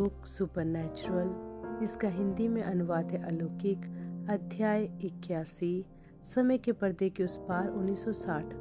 [0.00, 3.78] Book supernatural इसका हिंदी में अनुवाद है अलौकिक,
[4.30, 5.84] अध्याय इक्यासी,
[6.34, 8.54] समय के पर्दे के उस पार 1960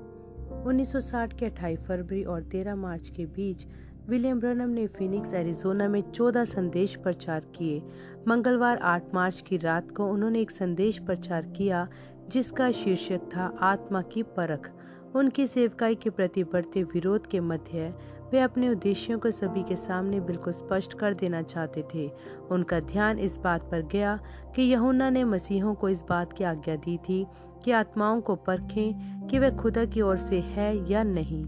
[0.67, 3.65] 1960 के 28 फरवरी और 13 मार्च के बीच
[4.09, 7.81] विलियम ब्रनम ने फिनिक्स, एरिजोना में 14 संदेश प्रचार किए।
[8.27, 11.87] मंगलवार 8 मार्च की रात को उन्होंने एक संदेश प्रचार किया,
[12.29, 14.71] जिसका शीर्षक था आत्मा की परख।
[15.15, 17.93] उनकी सेवकाई के प्रति बढ़ते विरोध के मध्य
[18.31, 22.11] वे अपने उद्देश्यों को सभी के सामने बिल्कुल स्पष्ट कर देना चाहते थे।
[22.51, 24.19] उनका ध्यान इस बात पर गया
[24.55, 27.27] कि यहुना ने मसीहों को इस बात की आज्ञा दी थी
[27.63, 31.45] कि आत्माओं को परखें कि वह खुदा की ओर से है या नहीं।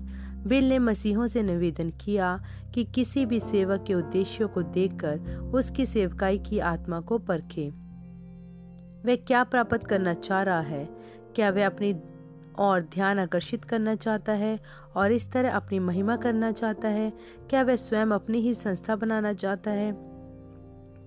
[0.47, 2.43] बिल ने मसीहों से निवेदन किया
[2.73, 7.69] कि किसी भी सेवक के उद्देश्यों को देखकर उसकी सेवकाई की आत्मा को परखे।
[9.05, 10.89] वह क्या प्राप्त करना चाह रहा है?
[11.35, 11.93] क्या वह अपनी
[12.59, 14.59] और ध्यान आकर्षित करना चाहता है
[14.95, 17.13] और इस तरह अपनी महिमा करना चाहता है।
[17.49, 19.93] क्या वह स्वयं अपनी ही संस्था बनाना चाहता है?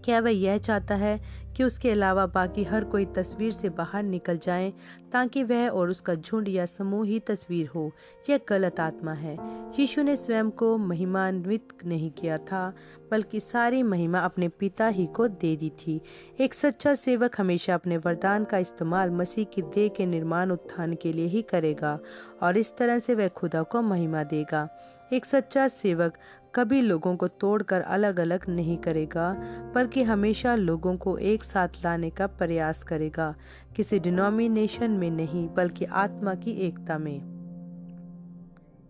[0.04, 4.38] क्या वह यह चाहता है कि उसके अलावा बाकी हर कोई तस्वीर से बाहर निकल
[4.38, 4.72] जाए,
[5.12, 7.90] ताकि वह और उसका झुंड या समूह ही तस्वीर हो,
[8.30, 9.36] यह गलत आत्मा है।
[9.78, 12.72] यीशु ने स्वयं को महिमान्वित नहीं किया था,
[13.10, 16.00] बल्कि सारी महिमा अपने पिता ही को दे दी थी।
[16.40, 21.12] एक सच्चा सेवक हमेशा अपने वरदान का इस्तेमाल मसीह की देह के निर्माण उत्थान के
[21.12, 21.98] लिए ही करेगा,
[22.42, 24.68] और इस तरह से वह खुदा को महिमा देगा।
[25.12, 26.18] एक सच्चा सेवक
[26.54, 29.32] कभी लोगों को तोड़कर अलग अलग नहीं करेगा,
[29.74, 33.34] बल्कि हमेशा लोगों को एक साथ लाने का प्रयास करेगा,
[33.76, 37.34] किसी डिनोमिनेशन में नहीं, बल्कि आत्मा की एकता में।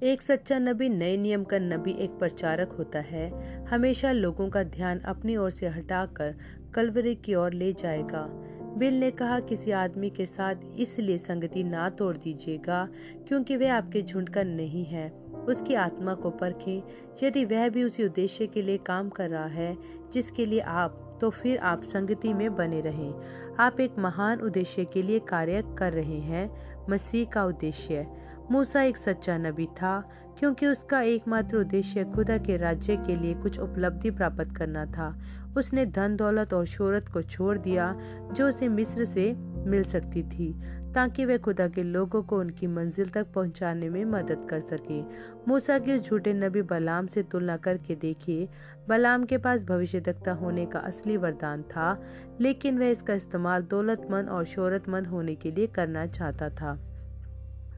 [0.03, 4.99] एक सच्चा नबी नए नियम का नबी एक प्रचारक होता है। हमेशा लोगों का ध्यान
[4.99, 6.35] अपनी ओर से हटाकर
[6.75, 8.27] कलवरी की ओर ले जाएगा।
[8.79, 12.89] बिल ने कहा, किसी आदमी के साथ इसलिए संगति ना तोड़ दीजिएगा,
[13.29, 16.83] क्योंकि वे आपके झुंड का नहीं है। उसकी आत्मा को परखें।
[17.23, 19.77] यदि वह भी उसी उद्देश्य के लिए काम कर रहा है,
[20.13, 23.15] जिसके लिए आप तो फिर आप संगति में बने रहें।
[23.59, 26.51] आप एक महान उद्देश्य के लिए कार्य कर रहे हैं,
[26.91, 28.07] मसीह का उद्देश्य।
[28.51, 33.59] मूसा एक सच्चा नबी था, क्योंकि उसका एकमात्र उद्देश्य खुदा के राज्य के लिए कुछ
[33.59, 35.19] उपलब्धि प्राप्त करना था।
[35.57, 38.01] उसने धन, दौलत और शोहरत को छोड़ दिया,
[38.33, 39.35] जो उसे मिस्र से
[39.67, 40.53] मिल सकती थी,
[40.95, 45.03] ताकि वे खुदा के लोगों को उनकी मंजिल तक पहुँचाने में मदद कर सके।
[45.49, 48.49] मूसा के झूठे नबी बलाम से तुलना करके देखिए,
[48.89, 49.99] बलाम के पास भविष्य
[50.29, 52.03] होने का असली वरदान था,
[52.41, 56.91] लेकिन वह इसका इस्तेमाल दौलतमंद और शोहरतमंद होने के लिए करना चाहता था।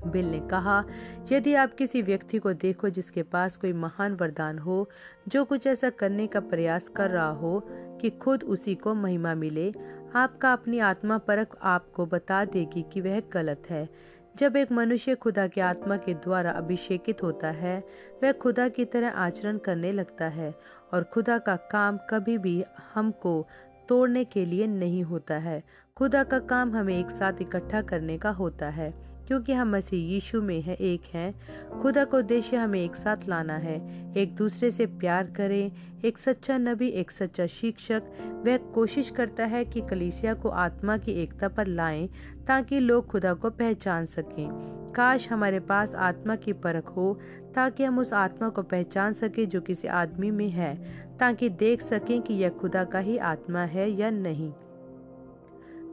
[0.07, 0.85] बिल ने कहा,
[1.33, 4.89] यदि आप किसी व्यक्ति को देखो जिसके पास कोई महान वरदान हो,
[5.29, 7.67] जो कुछ ऐसा करने का प्रयास कर रहा हो
[8.01, 9.75] कि खुद उसी को महिमा मिले
[10.15, 13.89] आपका अपनी आत्मा परख आपको बता देगी कि वह गलत है।
[14.37, 17.85] जब एक मनुष्य खुदा की आत्मा के द्वारा अभिषेकित होता है,
[18.23, 20.55] वह खुदा की तरह आचरण करने लगता है
[20.95, 22.65] और खुदा का काम कभी भी
[22.95, 23.47] हमको
[23.89, 25.63] तोड़ने के लिए नहीं होता है।
[25.97, 30.43] खुदा का काम हमें एक साथ इकट्ठा करने का होता है। क्योंकि हम मसीह यीशु
[30.43, 31.35] में है, एक हैं।
[31.83, 35.73] खुदा को उद्देश्य हमें एक साथ लाना है। एक दूसरे से प्यार करें।
[36.05, 38.03] एक सच्चा नबी, एक सच्चा शिक्षक।
[38.47, 42.09] वह कोशिश करता है कि कलीसिया को आत्मा की एकता पर लाएँ,
[42.47, 44.49] ताकि लोग खुदा को पहचान सकें।
[44.95, 47.21] काश हमारे पास आत्मा की परख हो,
[47.55, 50.77] ताकि हम उस आत्मा को पहचान सके जो किसी आदमी में है,
[51.19, 54.53] ताकि देख सकें कि यह खुदा का ही आत्मा है या नहीं।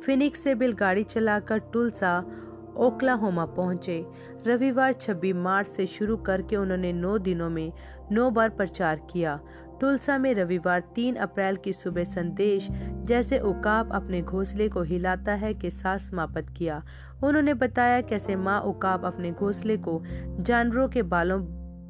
[0.05, 2.25] फिनिक्स से बिल गाड़ी चलाकर टुलसा
[2.77, 4.05] ओक्लाहोमा पहुँचे।
[4.47, 7.71] रविवार 26 मार्च से शुरू करके उन्होंने नौ दिनों में
[8.11, 9.39] नौ बार प्रचार किया।
[9.81, 12.67] टुलसा में रविवार 3 अप्रैल की सुबह संदेश
[13.05, 16.83] जैसे उकाब अपने घोंसले को हिलाता है के साथ समाप्त किया।
[17.23, 20.01] उन्होंने बताया कैसे माँ उकाब अपने घोंसले को
[20.39, 21.41] जानवरों के बालों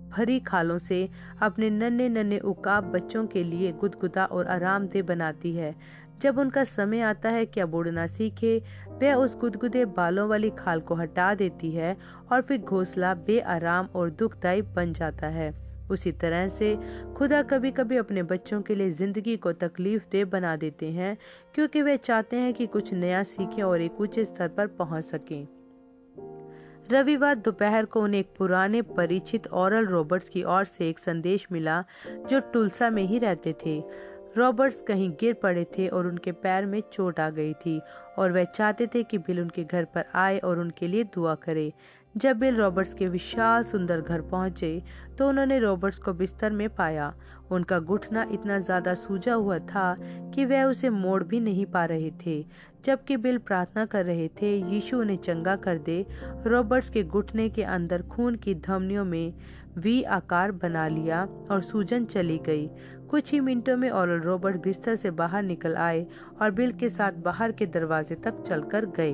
[0.09, 1.09] भरी खालों से
[1.41, 5.75] अपने नन्हे नन्हे उकाब बच्चों के लिए गुदगुदा और आरामदेह बनाती है।
[6.21, 8.61] जब उनका समय आता है कि अब उड़ना सीखे
[8.93, 11.95] वह उस गुदगुदे बालों वाली खाल को हटा देती है
[12.31, 15.51] और फिर घोसला बेआराम और दुखदायी बन जाता है।
[15.91, 16.75] उसी तरह से
[17.17, 21.17] खुदा कभी कभी अपने बच्चों के लिए ज़िंदगी को तकलीफ़ दे बना देते हैं,
[21.55, 25.47] क्योंकि वे चाहते हैं कि कुछ नया सीखें और एक ऊँचे स्तर पर पहुँच सकें।
[26.91, 31.83] रविवार दोपहर को उन्हें एक पुराने, परिचित औरल रॉबर्ट्स की ओर से एक संदेश मिला,
[32.29, 33.81] जो टुलसा में ही रहते थे।
[34.37, 37.79] रॉबर्ट्स कहीं गिर पड़े थे और उनके पैर में चोट आ गई थी।
[38.19, 41.71] और वह चाहते थे कि बिल उनके घर पर आए और उनके लिए दुआ करे।
[42.15, 44.81] जब बिल रॉबर्ट्स के विशाल सुंदर घर पहुँचे
[45.17, 47.13] तो उन्होंने रॉबर्ट्स को बिस्तर में पाया।
[47.51, 49.95] उनका घुटना इतना ज़्यादा सूजा हुआ था
[50.35, 52.41] कि वह उसे मोड़ भी नहीं पा रहे थे।
[52.85, 56.05] जबकि बिल प्रार्थना कर रहे थे, यीशु उन्हें चंगा कर दे।
[56.47, 59.33] रॉबर्ट्स के घुटने के अंदर खून की धमनियों में
[59.77, 62.69] वी आकार बना लिया और सूजन चली गई।
[63.13, 66.07] कुछ ही मिनटों में औरल रॉबर्ट बिस्तर से बाहर निकल आए
[66.41, 69.13] और बिल के साथ बाहर के दरवाजे तक चलकर गए।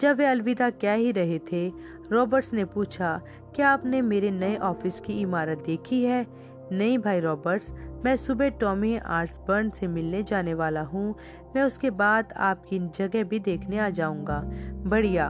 [0.00, 1.72] जब वे अलविदा क्या ही रहे थे,
[2.12, 3.20] रॉबर्ट्स ने पूछा,
[3.56, 6.26] क्या आपने मेरे नए ऑफ़िस की इमारत देखी है?
[6.72, 7.72] नहीं भाई रॉबर्ट्स
[8.04, 11.14] मैं सुबह टॉमी आर्सबर्न से मिलने जाने वाला हूँ।
[11.56, 14.42] मैं उसके बाद आपकी जगह भी देखने आ जाऊँगा।
[14.88, 15.26] बढ़िया।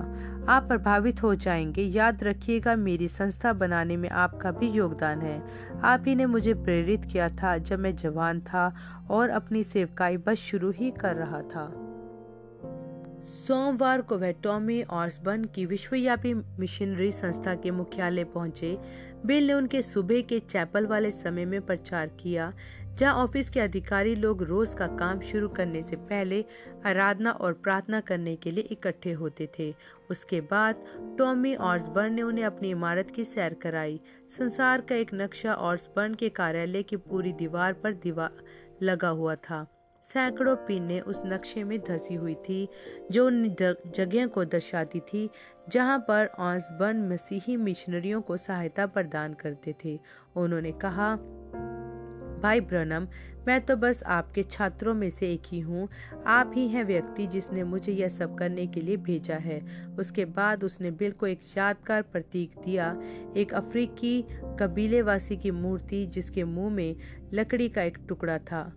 [0.48, 5.42] आप प्रभावित हो जाएँगे। याद रखिएगा, मेरी संस्था बनाने में आपका भी योगदान है।
[5.84, 8.74] आप ही ने मुझे प्रेरित किया था जब मैं जवान था
[9.10, 11.84] और अपनी सेवकाई बस शुरू ही कर रहा था।
[13.24, 18.78] सोमवार को वह टॉमी ऑर्सबर्न की विश्वव्यापी मिशनरी संस्था के मुख्यालय पहुँचे।
[19.26, 22.52] बिल ने उनके सुबह के चैपल वाले समय में प्रचार किया,
[22.94, 26.44] जहाँ ऑफ़िस के अधिकारी लोग रोज का काम शुरू करने से पहले
[26.86, 29.74] आराधना और प्रार्थना करने के लिए इकट्ठे होते थे।
[30.10, 30.84] उसके बाद
[31.18, 34.00] टॉमी ऑर्सबर्न ने उन्हें अपनी इमारत की सैर कराई।
[34.38, 38.42] संसार का एक नक्शा ऑर्सबर्न के कार्यालय की पूरी दीवार पर दीवार
[38.82, 39.66] लगा हुआ था।
[40.14, 42.68] सैकड़ों पीने उस नक्शे में धसी हुई थी,
[43.10, 43.56] जो उन
[43.94, 45.30] जगह को दर्शाती थी,
[45.68, 49.98] जहाँ पर ऑसबर्न मसीही मिशनरियों को सहायता प्रदान करते थे।
[50.36, 51.16] उन्होंने कहा,
[52.42, 53.08] भाई ब्रनम,
[53.46, 55.88] मैं तो बस आपके छात्रों में से एक ही हूँ।
[56.26, 59.60] आप ही हैं व्यक्ति जिसने मुझे यह सब करने के लिए भेजा है।
[59.98, 62.96] उसके बाद उसने बिल को एक यादगार प्रतीक दिया,
[63.36, 64.24] एक अफ्रीकी
[64.60, 66.96] कबीलेवासी की मूर्ति जिसके मुँह में
[67.32, 68.72] लकड़ी का एक टुकड़ा था।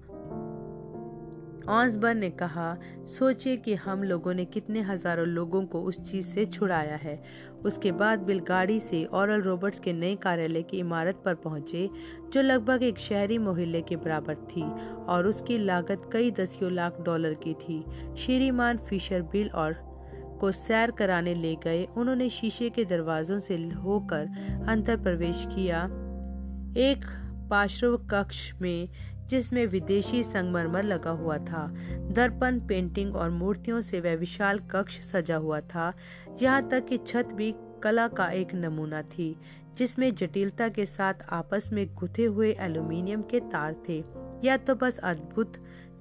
[1.70, 2.78] ऑसबर्न ने कहा,
[3.08, 7.24] सोचिए कि हम लोगों ने कितने हज़ारों लोगों को उस चीज़ से छुड़ाया है।
[7.66, 11.90] उसके बाद बिल गाड़ी से औरल रॉबर्ट्स के नए कार्यालय की इमारत पर पहुँचे,
[12.34, 14.64] जो लगभग एक शहरी मोहल्ले के बराबर थी,
[15.06, 17.84] और उसकी लागत कई दसियों लाख डॉलर की थी।
[18.18, 19.74] श्रीमान फिशर बिल और
[20.42, 25.84] को सैर कराने ले गए। उन्होंने शीशे के दरवाजों से होकर अंतर प्रवेश किया।
[26.78, 27.06] एक
[27.50, 28.90] पार्श्व कक्ष में
[29.32, 31.68] जिसमें विदेशी संगमरमर लगा हुआ था।
[32.12, 35.94] दर्पण, पेंटिंग और मूर्तियों से वह विशाल कक्ष सजा हुआ था।
[36.42, 39.36] यहाँ तक कि छत भी कला का एक नमूना थी,
[39.78, 44.04] जिसमें जटिलता के साथ आपस में गुथे हुए एल्यूमिनियम के तार थे।
[44.44, 45.54] यह तो बस अद्भुत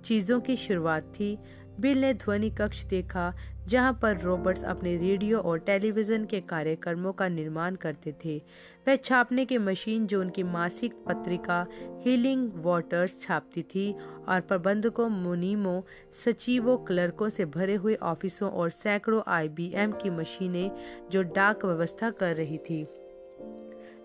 [0.05, 1.39] चीज़ों की शुरुआत थी।
[1.81, 3.35] बिल ने ध्वनि कक्ष देखा,
[3.69, 8.43] जहाँ पर रॉबर्ट्स अपने रेडियो और टेलीविज़न के कार्यक्रमों का निर्माण करते थे।
[8.91, 11.67] वह छापने की मशीन जो उनकी मासिक पत्रिका
[12.07, 13.93] हीलिंग वाटर्स छापती थी
[14.29, 15.83] और प्रबंधकों, मुनीमों,
[16.25, 20.71] सचिवों, क्लर्कों से भरे हुए ऑफिसों और सैकड़ों आईबीएम की मशीनें
[21.13, 22.87] जो डाक व्यवस्था कर रही थी।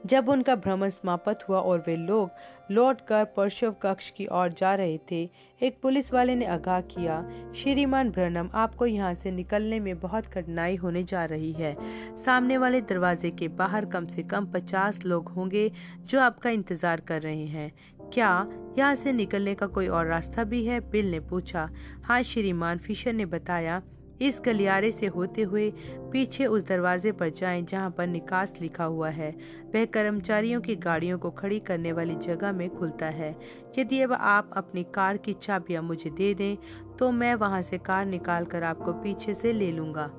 [0.05, 2.29] जब उनका भ्रमण समाप्त हुआ और वे लोग
[2.71, 5.29] लौटकर परशव कक्ष की ओर जा रहे थे,
[5.61, 7.21] एक पुलिस वाले ने आगाह किया,
[7.55, 11.75] श्रीमान ब्रनम आपको यहाँ से निकलने में बहुत कठिनाई होने जा रही है।
[12.17, 15.71] सामने वाले दरवाजे के बाहर कम से कम पचास लोग होंगे
[16.01, 17.71] जो आपका इंतज़ार कर रहे हैं।
[18.13, 18.47] क्या
[18.77, 20.79] यहाँ से निकलने का कोई और रास्ता भी है?
[20.81, 21.69] बिल ने पूछा।
[22.03, 23.81] हाँ श्रीमान, फिशर ने बताया
[24.21, 25.69] इस गलियारे से होते हुए
[26.11, 29.29] पीछे उस दरवाजे पर जाएँ जहाँ पर निकास लिखा हुआ है।
[29.75, 33.35] वह कर्मचारियों की गाड़ियों को खड़ी करने वाली जगह में खुलता है।
[33.79, 36.57] यदि अब आप अपनी कार की चाबियाँ मुझे दे दें
[36.99, 40.09] तो मैं वहाँ से कार निकाल कर आपको पीछे से ले लूँगा।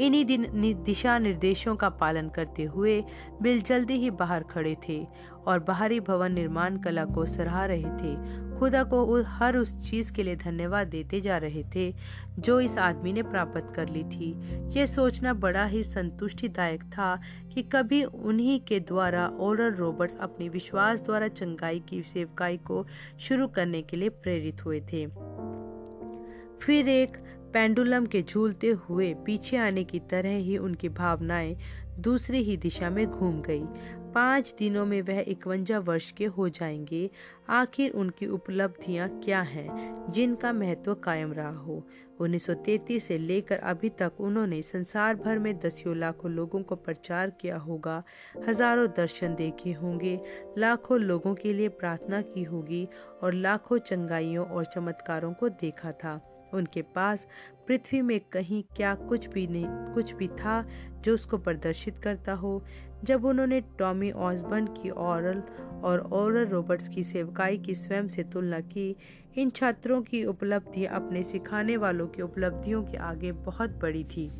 [0.00, 0.46] इन्हीं दिन
[0.84, 3.04] दिशा निर्देशों का पालन करते हुए
[3.42, 5.06] बिल जल्दी ही बाहर खड़े थे
[5.46, 10.22] और बाहरी भवन निर्माण कला को सराह रहे थे। खुदा को हर उस चीज़ के
[10.22, 11.94] लिए धन्यवाद देते जा रहे थे
[12.38, 14.30] जो इस आदमी ने प्राप्त कर ली थी।
[14.78, 17.20] यह सोचना बड़ा ही संतुष्टिदायक था
[17.54, 22.86] कि कभी उन्हीं के द्वारा ओरल रॉबर्ट्स अपनी विश्वास द्वारा चंगाई की सेवकाई को
[23.20, 25.06] शुरू करने के लिए प्रेरित हुए थे।
[26.60, 27.16] फिर एक
[27.56, 31.56] पेंडुलम के झूलते हुए पीछे आने की तरह ही उनकी भावनाएँ
[31.98, 33.62] दूसरी ही दिशा में घूम गई।
[34.14, 37.10] पाँच दिनों में वह इकवंजा वर्ष के हो जाएँगे।
[37.48, 41.86] आखिर उनकी उपलब्धियाँ क्या हैं, जिनका महत्व कायम रहा हो?
[42.20, 47.56] 1933 से लेकर अभी तक उन्होंने संसार भर में दसियों लाखों लोगों को प्रचार किया
[47.56, 48.02] होगा।
[48.48, 50.20] हज़ारों दर्शन देखे होंगे।
[50.58, 52.88] लाखों लोगों के लिए प्रार्थना की होगी
[53.22, 57.26] और लाखों चंगाइयों और चमत्कारों को देखा था। उनके पास
[57.68, 60.64] पृथ्वी में कहीं क्या कुछ भी नहीं कुछ भी था
[61.04, 62.62] जो उसको प्रदर्शित करता हो।
[63.04, 65.42] जब उन्होंने टॉमी ऑसबर्न की औरल
[65.84, 68.96] और ओरल रॉबर्ट्स की सेवकाई की स्वयं से तुलना की,
[69.38, 74.30] इन छात्रों की उपलब्धियाँ अपने सिखाने वालों की उपलब्धियों के आगे बहुत बड़ी थी।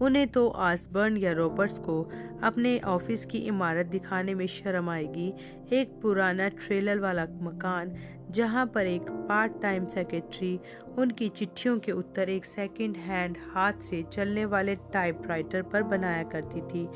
[0.00, 2.02] उन्हें तो आसबर्न या रॉबर्ट्स को
[2.42, 5.32] अपने ऑफ़िस की इमारत दिखाने में शर्म आएगी,
[5.72, 7.96] एक पुराना ट्रेलर वाला मकान
[8.30, 10.58] जहाँ पर एक पार्ट टाइम सेक्रेटरी
[10.98, 16.60] उनकी चिट्ठियों के उत्तर एक सेकंड हैंड हाथ से चलने वाले टाइपराइटर पर बनाया करती
[16.62, 16.88] थी,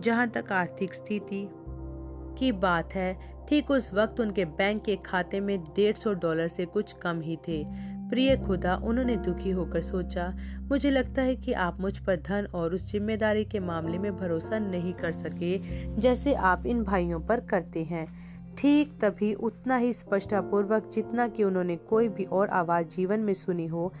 [0.00, 1.46] जहाँ तक आर्थिक स्थिति
[2.38, 3.12] की बात है।
[3.48, 7.36] ठीक उस वक्त उनके बैंक के खाते में डेढ़ सौ डॉलर से कुछ कम ही
[7.48, 7.62] थे।
[8.10, 10.28] प्रिय खुदा, उन्होंने दुखी होकर सोचा,
[10.62, 14.58] मुझे लगता है कि आप मुझ पर धन और उस ज़िम्मेदारी के मामले में भरोसा
[14.58, 15.58] नहीं कर सके,
[16.00, 18.06] जैसे आप इन भाइयों पर करते हैं।
[18.60, 23.66] ठीक तभी उतना ही स्पष्टतापूर्वक जितना कि उन्होंने कोई भी और आवाज़ जीवन में सुनी
[23.66, 23.92] हो,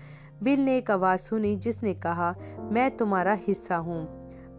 [0.42, 2.34] बिल ने एक आवाज़ सुनी जिसने कहा,
[2.72, 4.04] मैं तुम्हारा हिस्सा हूँ।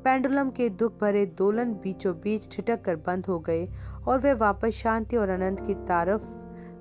[0.04, 3.68] पेंडुलम के दुख भरे दोलन बीचों बीच ठिठक कर बंद हो गए
[4.08, 6.22] और वह वापस शांति और आनंद की तरफ़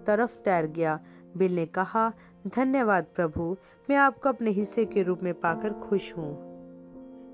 [0.07, 0.99] तरफ़ तैर गया।
[1.37, 2.13] बिल ने कहा,
[2.47, 3.57] धन्यवाद प्रभु,
[3.91, 6.51] मैं आपको अपने हिस्से के रूप में पाकर खुश हूँ।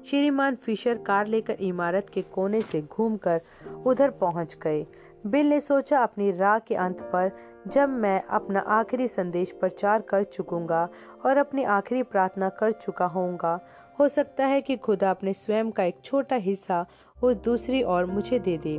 [0.06, 3.40] श्रीमान फिशर कार लेकर इमारत के कोने से घूमकर
[3.86, 4.86] उधर पहुँच गए।
[5.24, 7.30] बिल ने सोचा अपनी राह के अंत पर
[7.68, 10.88] जब मैं अपना आखिरी संदेश प्रचार कर चुकूँगा
[11.26, 13.60] और अपनी आखिरी प्रार्थना कर चुका होऊँगा,
[14.00, 16.86] हो सकता है कि खुदा अपने स्वयं का एक छोटा हिस्सा
[17.22, 18.76] उस दूसरी ओर मुझे दे दे।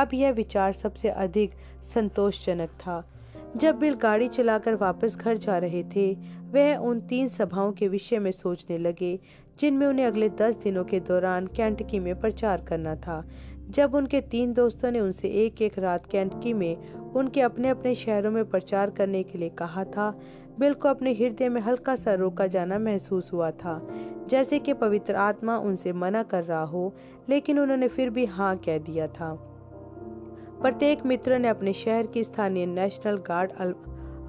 [0.00, 1.52] अब यह विचार सबसे अधिक
[1.94, 3.02] संतोषजनक था।
[3.56, 6.12] जब बिल गाड़ी चलाकर वापस घर जा रहे थे,
[6.50, 9.18] वह उन तीन सभाओं के विषय में सोचने लगे,
[9.60, 13.24] जिनमें उन्हें अगले दस दिनों के दौरान कैंटकी में प्रचार करना था।
[13.70, 18.30] जब उनके तीन दोस्तों ने उनसे एक एक रात कैंटकी में उनके अपने अपने शहरों
[18.30, 20.18] में प्रचार करने के लिए कहा था,
[20.58, 23.88] बिल को अपने हृदय में हल्का सा रोका जाना महसूस हुआ था।
[24.28, 26.94] जैसे कि पवित्र आत्मा उनसे मना कर रहा हो,
[27.28, 29.34] लेकिन उन्होंने फिर भी हाँ कह दिया था।
[30.62, 33.74] प्रत्येक मित्र ने अपने शहर की स्थानीय नेशनल गार्ड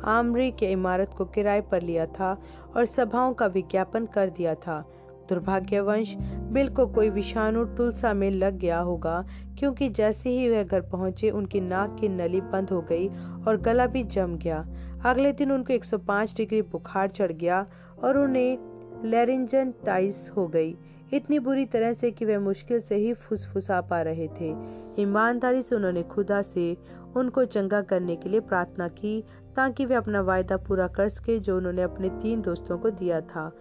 [0.04, 2.42] आमरी के इमारत को किराए पर लिया था
[2.76, 4.86] और सभाओं का विज्ञापन कर दिया था।
[5.30, 6.16] दुर्भाग्यवंश,
[6.52, 9.26] बिल को कोई विषाणु टुलसा में लग गया होगा,
[9.60, 13.08] क्योंकि जैसे ही वह घर पहुँचे, उनकी नाक की नली बंद हो गई
[13.48, 14.66] और गला भी जम गया।
[15.06, 17.66] अगले दिन उनको 105 डिग्री बुखार चढ़ गया
[18.04, 18.58] और उन्हें
[19.06, 20.76] लेरिंजन टाइस हो गई।
[21.14, 24.56] इतनी बुरी तरह से कि वह मुश्किल से ही फुसफुसा पा रहे थे।
[25.02, 26.78] ईमानदारी से उन्होंने खुदा से
[27.16, 29.24] उनको चंगा करने के लिए प्रार्थना की,
[29.56, 33.52] ताकि वे अपना वायदा पूरा कर सके जो उन्होंने अपने तीन दोस्तों को दिया था।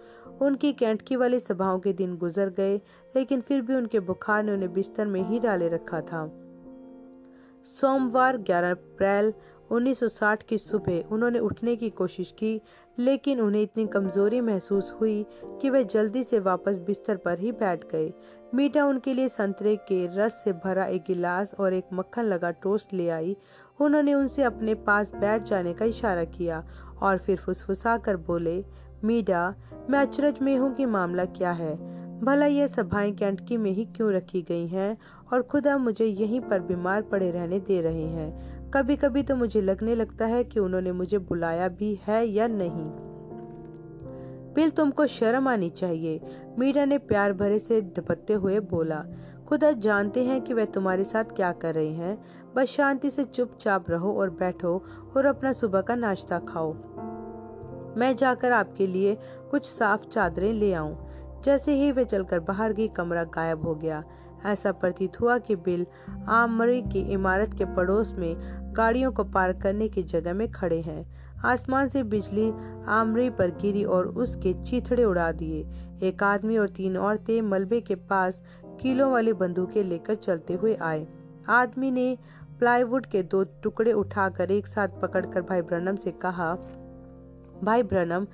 [0.41, 2.77] उनकी कैंटकी वाली सभाओं के दिन गुजर गए,
[3.15, 6.31] लेकिन फिर भी उनके बुखार ने उन्हें बिस्तर में ही डाले रखा था।
[7.63, 9.33] सोमवार 11 अप्रैल
[9.71, 12.61] 1960 की सुबह उन्होंने उठने की कोशिश की,
[12.99, 17.83] लेकिन उन्हें इतनी कमज़ोरी महसूस हुई कि वे जल्दी से वापस बिस्तर पर ही बैठ
[17.91, 18.13] गए।
[18.53, 22.93] मीठा उनके लिए संतरे के रस से भरा एक गिलास और एक मक्खन लगा टोस्ट
[22.93, 23.37] ले आई।
[23.81, 26.63] उन्होंने उनसे अपने पास बैठ जाने का इशारा किया
[27.01, 28.65] और फिर फुसफुसा कर बोले
[29.05, 29.53] मीडा
[29.89, 31.75] मैं अचरज में हूँ कि मामला क्या है।
[32.21, 34.97] भला यह सभाएँ कैंटकी में ही क्यों रखी गई हैं
[35.33, 39.61] और खुदा मुझे यहीं पर बीमार पड़े रहने दे रहे हैं। कभी कभी तो मुझे
[39.61, 42.89] लगने लगता है कि उन्होंने मुझे बुलाया भी है या नहीं।
[44.53, 46.21] बिल, तुमको शर्म आनी चाहिए
[46.59, 49.03] मीरा ने प्यार भरे से ढपकते हुए बोला।
[49.47, 52.17] खुदा जानते हैं कि वह तुम्हारे साथ क्या कर रहे हैं।
[52.55, 54.83] बस शांति से चुपचाप रहो और बैठो
[55.17, 56.73] और अपना सुबह का नाश्ता खाओ।
[57.97, 59.17] मैं जाकर आपके लिए
[59.51, 60.97] कुछ साफ़ चादरें ले आऊँ।
[61.43, 64.03] जैसे ही वे चलकर बाहर गई, कमरा गायब हो गया।
[64.45, 65.85] ऐसा प्रतीत हुआ कि बिल
[66.27, 68.35] आमरी की इमारत के पड़ोस में
[68.77, 71.05] गाड़ियों को पार्क करने की जगह में खड़े हैं।
[71.45, 72.53] आसमान से बिजली
[72.87, 75.67] आमरी पर गिरी और उसके चीथड़े उड़ा दिए।
[76.03, 78.41] एक आदमी और तीन औरतें मलबे के पास
[78.81, 81.07] किलो वाली बंदूकें लेकर चलते हुए आए।
[81.49, 82.17] आदमी ने
[82.59, 86.57] प्लाईवुड के दो टुकड़े उठाकर एक साथ पकड़कर भाई ब्रनम से कहा
[87.63, 88.27] भाई ब्रनम,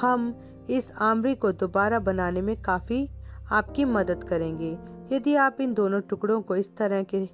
[0.00, 3.10] हम इस आमरी को दोबारा बनाने में काफ़ी
[3.52, 4.78] आपकी मदद करेंगे।
[5.16, 7.28] यदि आप इन दोनों टुकड़ों को इस तरह के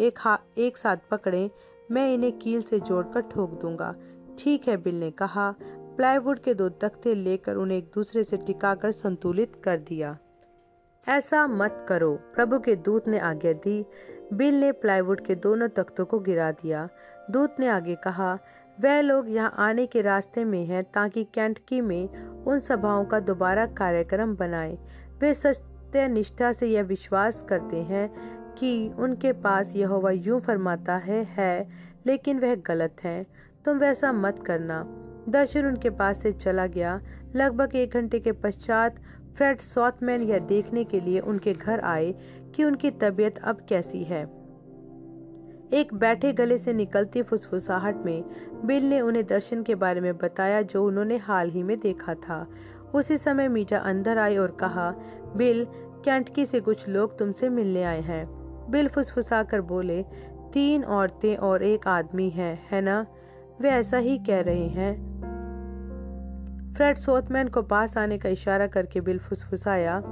[0.00, 1.50] एक हा, एक साथ पकड़ें,
[1.90, 3.94] मैं इन्हें कील से जोड़कर ठोक दूँगा।
[4.38, 5.54] ठीक है, बिल ने कहा।
[5.96, 10.18] प्लाईवुड के दो तख्ते लेकर उन्हें एक दूसरे से टिकाकर संतुलित कर दिया।
[11.08, 13.86] ऐसा मत करो, प्रभु के दूत ने आज्ञा दी।
[14.32, 16.88] बिल ने प्लाईवुड के दोनों तख्तों को गिरा दिया।
[17.30, 18.38] दूत ने आगे कहा
[18.78, 22.08] वह लोग यहाँ आने के रास्ते में हैं ताकि कैंटकी में
[22.44, 24.76] उन सभाओं का दोबारा कार्यक्रम बनाएँ।
[25.20, 28.08] वे सत्य निष्ठा से यह विश्वास करते हैं
[28.54, 31.68] कि उनके पास यहोवा यूँ फरमाता है है,
[32.06, 33.26] लेकिन वह गलत है।
[33.64, 34.82] तुम वैसा मत करना।
[35.28, 37.00] दर्शन उनके पास से चला गया।
[37.36, 38.96] लगभग एक घंटे के पश्चात
[39.36, 42.14] फ्रेड सॉथमैन यह देखने के लिए उनके घर आए
[42.54, 44.41] कि उनकी तबीयत अब कैसी है।
[45.72, 48.24] एक बैठे गले से निकलती फुसफुसाहट में
[48.64, 52.46] बिल ने उन्हें दर्शन के बारे में बताया जो उन्होंने हाल ही में देखा था।
[52.94, 54.94] उसी समय मीटा अंदर आई और कहा,
[55.36, 55.66] बिल,
[56.04, 58.26] कैंटकी से कुछ लोग तुमसे मिलने आए हैं।
[58.70, 60.04] बिल फुसफुसा कर बोले,
[60.52, 63.06] तीन औरतें और एक आदमी है है ना?
[63.60, 65.12] वे ऐसा ही कह रहे हैं।
[66.76, 70.02] फ्रेड सोथमैन को पास आने का इशारा करके बिल फुसफुसाया,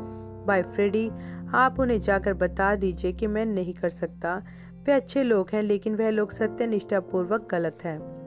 [0.47, 1.11] बाय फ्रेडी,
[1.55, 4.43] आप उन्हें जाकर बता दीजिए कि मैं नहीं कर सकता।
[4.85, 8.21] वे अच्छे लोग हैं, लेकिन वह लोग सत्य निष्ठा पूर्वक गलत हैं।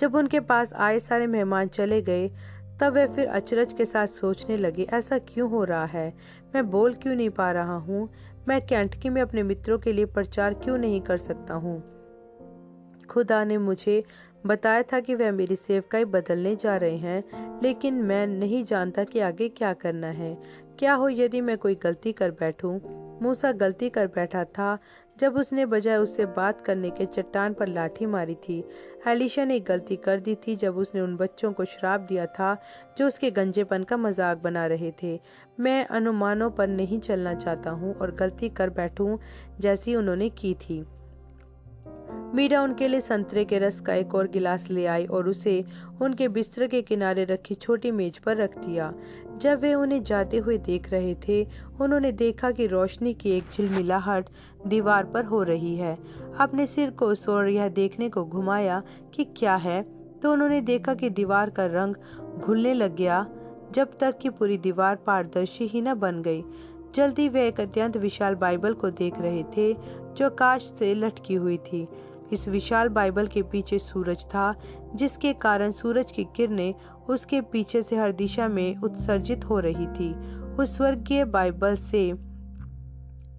[0.00, 2.30] जब उनके पास आए सारे मेहमान चले गए,
[2.80, 6.14] तब वे फिर अचरज के साथ सोचने लगे, ऐसा क्यों हो रहा है?
[6.54, 8.08] मैं बोल क्यों नहीं पा रहा हूँ?
[8.48, 11.82] मैं कैंटकी में अपने मित्रों के लिए प्रचार क्यों नहीं कर सकता हूँ?
[13.10, 14.04] खुदा ने मुझे
[14.46, 17.24] बताया था कि वह मेरी सेवकाई बदलने जा रहे हैं,
[17.62, 20.38] लेकिन मैं नहीं जानता कि आगे क्या करना है।
[20.78, 22.80] क्या हो यदि मैं कोई गलती कर बैठूं?
[23.22, 24.78] मूसा गलती कर बैठा था
[25.20, 28.62] जब उसने बजाय उससे बात करने के चट्टान पर लाठी मारी थी,
[29.06, 32.56] एलिशा ने गलती कर दी थी जब उसने उन बच्चों को श्राप दिया था
[32.98, 35.18] जो उसके गंजेपन का मज़ाक बना रहे थे।
[35.60, 39.16] मैं अनुमानों पर नहीं चलना चाहता हूँ और गलती कर बैठूं
[39.60, 40.84] जैसी उन्होंने की थी।
[42.34, 45.64] मीरा उनके लिए संतरे के रस का एक और गिलास ले आई और उसे
[46.02, 48.92] उनके बिस्तर के किनारे रखी छोटी मेज पर रख दिया।
[49.38, 51.42] जब वे उन्हें जाते हुए देख रहे थे,
[51.80, 54.28] उन्होंने देखा कि रोशनी की एक झिलमिलाहट
[54.66, 55.96] दीवार पर हो रही है।
[56.38, 58.82] अपने सिर को उस ओर यह देखने को घुमाया
[59.14, 59.82] कि क्या है
[60.22, 61.94] तो उन्होंने देखा कि दीवार का रंग
[62.38, 63.26] घुलने लग गया,
[63.72, 66.42] जब तक कि पूरी दीवार पारदर्शी ही न बन गई।
[66.94, 69.72] जल्दी वे एक अत्यंत विशाल बाइबल को देख रहे थे,
[70.16, 71.86] जो काश से लटकी हुई थी।
[72.32, 74.54] इस विशाल बाइबल के पीछे सूरज था,
[74.94, 76.74] जिसके कारण सूरज की किरणें
[77.08, 80.14] उसके पीछे से हर दिशा में उत्सर्जित हो रही थी।
[80.54, 82.14] उस स्वर्गीय बाइबल से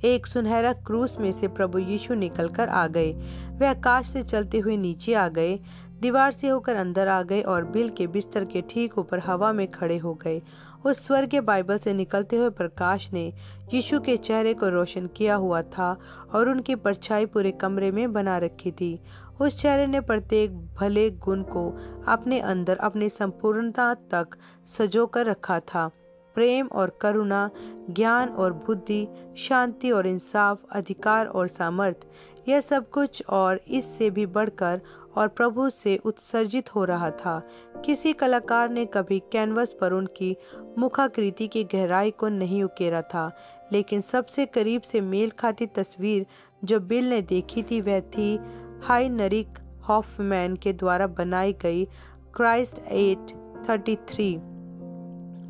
[0.03, 3.11] एक सुनहरा क्रूस में से प्रभु यीशु निकलकर आ गए।
[3.51, 5.59] वे आकाश से चलते हुए नीचे आ गए।
[6.01, 9.67] दीवार से होकर अंदर आ गए और बिल के बिस्तर के ठीक ऊपर हवा में
[9.71, 10.41] खड़े हो गए।
[10.85, 13.33] उस स्वर्गीय बाइबल से निकलते हुए प्रकाश ने
[13.73, 15.95] यीशु के चेहरे को रोशन किया हुआ था
[16.33, 18.99] और उनकी परछाई पूरे कमरे में बना रखी थी।
[19.41, 21.69] उस चेहरे ने प्रत्येक भले गुण को
[22.07, 24.37] अपने अंदर अपनी संपूर्णता तक
[24.77, 25.87] सजो कर रखा था।
[26.35, 27.49] प्रेम और करुणा,
[27.89, 32.07] ज्ञान और बुद्धि, शांति और इंसाफ, अधिकार और सामर्थ्य
[32.47, 34.81] यह सब कुछ और इससे भी बढ़कर
[35.17, 37.39] और प्रभु से उत्सर्जित हो रहा था।
[37.85, 40.35] किसी कलाकार ने कभी कैनवस पर उनकी
[40.77, 43.31] मुखाकृति की गहराई को नहीं उकेरा था,
[43.71, 46.25] लेकिन सबसे करीब से मेल खाती तस्वीर
[46.63, 48.39] जो बिल ने देखी थी, वह थी
[48.83, 51.85] हाई नरिक हॉफमैन के द्वारा बनाई गई
[52.35, 53.33] क्राइस्ट एट
[53.69, 54.35] थर्टी थ्री,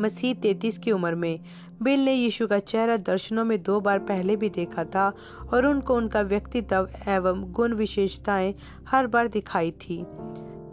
[0.02, 1.39] मसीह तैतीस की उम्र में।
[1.84, 5.12] बिल ने यीशु का चेहरा दर्शनों में दो बार पहले भी देखा था
[5.54, 8.54] और उनको उनका व्यक्तित्व एवं गुण विशेषताएँ
[8.88, 9.98] हर बार दिखाई थी।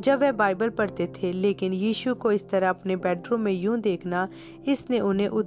[0.01, 4.29] जब वह बाइबल पढ़ते थे लेकिन यीशु को इस तरह अपने बेडरूम में यूँ देखना
[4.69, 5.47] इसने उन्हें उत,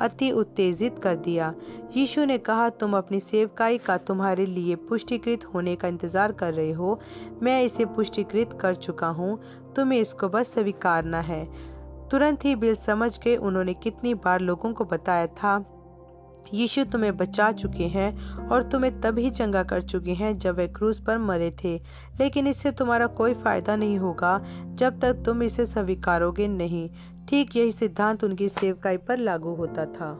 [0.00, 1.54] अति उत्तेजित कर दिया।
[1.96, 6.72] यीशु ने कहा तुम अपनी सेवकाई का तुम्हारे लिए पुष्टिकृत होने का इंतज़ार कर रहे
[6.72, 7.00] हो।
[7.42, 9.38] मैं इसे पुष्टिकृत कर चुका हूँ।
[9.76, 11.75] तुम्हें इसको बस स्वीकारना है।
[12.10, 15.64] तुरंत ही बिल समझ गए उन्होंने कितनी बार लोगों को बताया था,
[16.54, 20.98] यीशु तुम्हें बचा चुके हैं और तुम्हें तभी चंगा कर चुके हैं जब वे क्रूज
[20.98, 21.74] पर मरे थे।
[22.20, 24.38] लेकिन इससे तुम्हारा कोई फ़ायदा नहीं होगा
[24.74, 26.88] जब तक तुम इसे स्वीकारोगे नहीं।
[27.28, 30.12] ठीक यही सिद्धांत उनकी सेवकाई पर लागू होता था।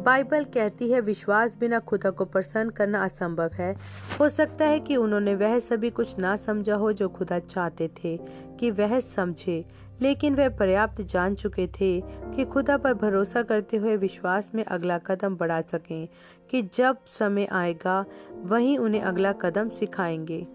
[0.00, 3.74] बाइबल कहती है, विश्वास बिना खुदा को प्रसन्न करना असंभव है।
[4.20, 8.16] हो सकता है कि उन्होंने वह सभी कुछ ना समझा हो जो खुदा चाहते थे,
[8.60, 9.64] कि वह समझे।
[10.02, 12.00] लेकिन वे पर्याप्त जान चुके थे
[12.34, 16.08] कि खुदा पर भरोसा करते हुए विश्वास में अगला कदम बढ़ा सकें
[16.50, 18.04] कि जब समय आएगा,
[18.42, 20.46] वहीं उन्हें अगला कदम सिखाएँगे।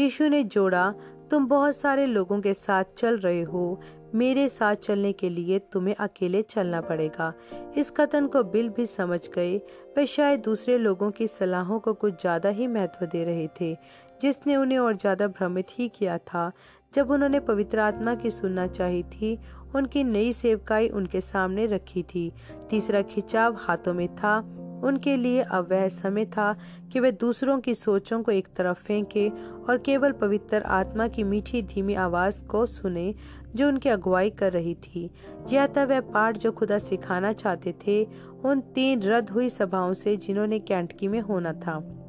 [0.00, 0.94] यीशु ने जोड़ा,
[1.30, 3.80] तुम बहुत सारे लोगों के साथ चल रहे हो।
[4.14, 7.32] मेरे साथ चलने के लिए तुम्हें अकेले चलना पड़ेगा।
[7.76, 9.56] इस कथन को बिल भी समझ गए।
[9.96, 13.74] वे शायद दूसरे लोगों की सलाहों को कुछ ज़्यादा ही महत्व दे रहे थे,
[14.22, 16.52] जिसने उन्हें और ज़्यादा भ्रमित ही किया था।
[16.94, 19.38] जब उन्होंने पवित्र आत्मा की सुनना चाही थी,
[19.74, 22.32] उनकी नई सेवकाई उनके सामने रखी थी।
[22.70, 24.38] तीसरा खिंचाव हाथों में था।
[24.84, 26.56] उनके लिए अब वह समय था
[26.92, 29.28] कि वे दूसरों की सोचों को एक तरफ़ फेंके
[29.68, 33.14] और केवल पवित्र आत्मा की मीठी धीमी आवाज़ को सुने
[33.54, 35.10] जो उनकी अगुवाई कर रही थी।
[35.52, 38.04] यह था वह पाठ जो खुदा सिखाना चाहते थे,
[38.44, 42.06] उन तीन रद्द हुई सभाओं से जिन्होंने कैंटकी में होना था।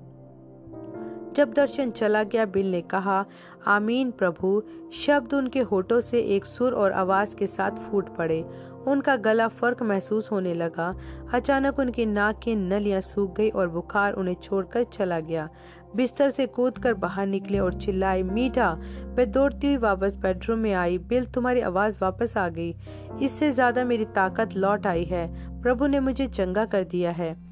[1.35, 3.25] जब दर्शन चला गया, बिल ने कहा,
[3.67, 4.61] आमीन प्रभु।
[4.93, 8.45] शब्द उनके होठों से एक सुर और आवाज़ के साथ फूट पड़े।
[8.87, 10.95] उनका गला फ़र्क महसूस होने लगा।
[11.33, 15.49] अचानक उनकी नाक की नलियाँ सूख गई और बुखार उन्हें छोड़कर चला गया।
[15.95, 18.71] बिस्तर से कूद कर बाहर निकले और चिल्लाए, मीठा
[19.15, 22.75] वे दौड़ती हुई वापस बेडरूम में आई। बिल, तुम्हारी आवाज़ वापस आ गई।
[23.21, 27.50] इससे ज़्यादा मेरी ताकत लौट आई है। प्रभु ने मुझे चंगा कर दिया है।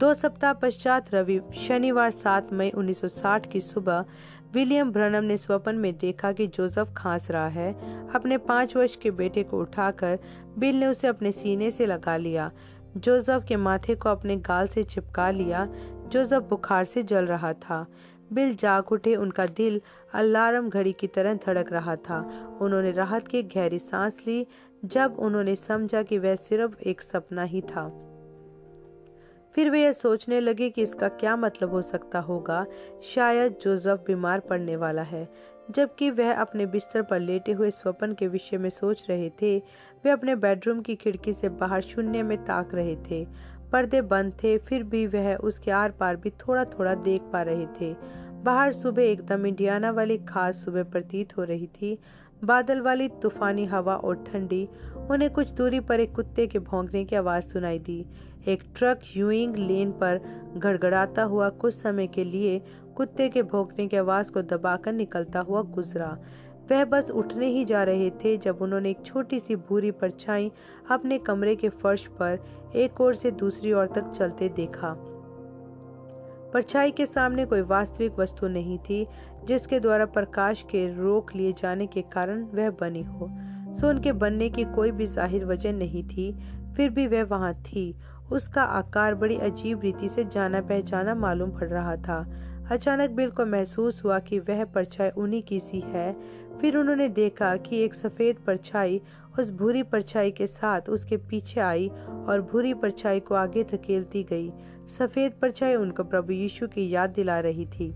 [0.00, 4.04] दो सप्ताह पश्चात रवि शनिवार सात मई 1960 की सुबह
[4.54, 7.72] विलियम ब्रनम ने स्वप्न में देखा कि जोसेफ खांस रहा है।
[8.14, 10.18] अपने पाँच वर्ष के बेटे को उठाकर
[10.58, 12.50] बिल ने उसे अपने सीने से लगा लिया।
[12.96, 15.68] जोसेफ के माथे को अपने गाल से चिपका लिया।
[16.08, 17.86] जोसेफ बुखार से जल रहा था।
[18.32, 19.80] बिल जाग उठे, उनका दिल
[20.14, 24.46] अलार्म घड़ी की तरह धड़क रहा था। उन्होंने राहत की गहरी सांस ली,
[24.84, 28.09] जब उन्होंने समझा कि वह सिर्फ़ एक सपना ही था।
[29.54, 32.66] फिर वे यह सोचने लगे कि इसका क्या मतलब हो सकता होगा।
[33.02, 35.28] शायद जोसेफ बीमार पड़ने वाला है।
[35.70, 39.58] जबकि वह अपने बिस्तर पर लेटे हुए स्वप्न के विषय में सोच रहे थे,
[40.04, 43.26] वे अपने बेडरूम की खिड़की से बाहर शून्य में ताक रहे थे।
[43.72, 47.66] पर्दे बंद थे, फिर भी वह उसके आर पार भी थोड़ा थोड़ा देख पा रहे
[47.66, 47.96] थे।
[48.42, 51.98] बाहर सुबह एकदम इंडियाना वाली खास सुबह प्रतीत हो रही थी।
[52.44, 54.68] बादल वाली तूफानी हवा और ठंडी,
[55.10, 58.06] उन्हें कुछ दूरी पर एक कुत्ते के भौंकने की आवाज़ सुनाई दी।
[58.48, 60.20] एक ट्रक यूइंग लेन पर
[60.56, 62.60] गड़गड़ाता हुआ कुछ समय के लिए
[62.96, 66.16] कुत्ते के भौंकने की आवाज़ को दबाकर निकलता हुआ गुजरा।
[66.70, 70.50] वह बस उठने ही जा रहे थे जब उन्होंने एक छोटी सी भूरी परछाई
[70.90, 72.38] अपने कमरे के फर्श पर
[72.76, 74.94] एक ओर से दूसरी ओर तक चलते देखा।
[76.52, 79.06] परछाई के सामने कोई वास्तविक वस्तु नहीं थी,
[79.44, 83.30] जिसके द्वारा प्रकाश के रोक लिए जाने के कारण वह बनी हो।
[83.80, 86.32] सो उनके बनने की कोई भी ज़ाहिर वजह नहीं थी,
[86.76, 87.94] फिर भी वह वहाँ थी।
[88.32, 92.20] उसका आकार बड़ी अजीब रीति से जाना पहचाना मालूम पड़ रहा था।
[92.70, 96.12] अचानक बिल को महसूस हुआ कि वह परछाई उन्हीं की सी है।
[96.60, 99.00] फिर उन्होंने देखा कि एक सफ़ेद परछाई
[99.38, 101.88] उस भूरी परछाई के साथ उसके पीछे आई
[102.28, 104.52] और भूरी परछाई को आगे धकेलती गई।
[104.98, 107.92] सफ़ेद परछाई उनको प्रभु यीशु की याद दिला रही थी।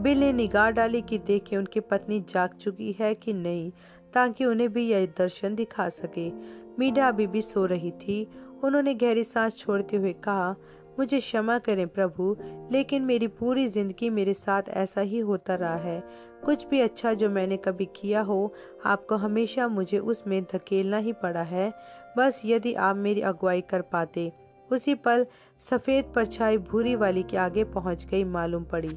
[0.00, 3.70] बिल ने निगाह डाली कि देखे उनकी पत्नी जाग चुकी है कि नहीं,
[4.14, 6.30] ताकि उन्हें भी यह दर्शन दिखा सके।
[6.78, 8.30] मीडा अभी भी सो रही थी
[8.64, 10.54] उन्होंने गहरी सांस छोड़ते हुए कहा,
[10.98, 12.36] मुझे क्षमा करें प्रभु,
[12.72, 16.02] लेकिन मेरी पूरी ज़िंदगी मेरे साथ ऐसा ही होता रहा है।
[16.44, 18.52] कुछ भी अच्छा जो मैंने कभी किया हो,
[18.84, 21.72] आपको हमेशा मुझे उसमें धकेलना ही पड़ा है।
[22.18, 24.32] बस यदि आप मेरी अगुवाई कर पाते।
[24.72, 25.26] उसी पल
[25.70, 28.96] सफ़ेद परछाई भूरी वाली के आगे पहुँच गई मालूम पड़ी।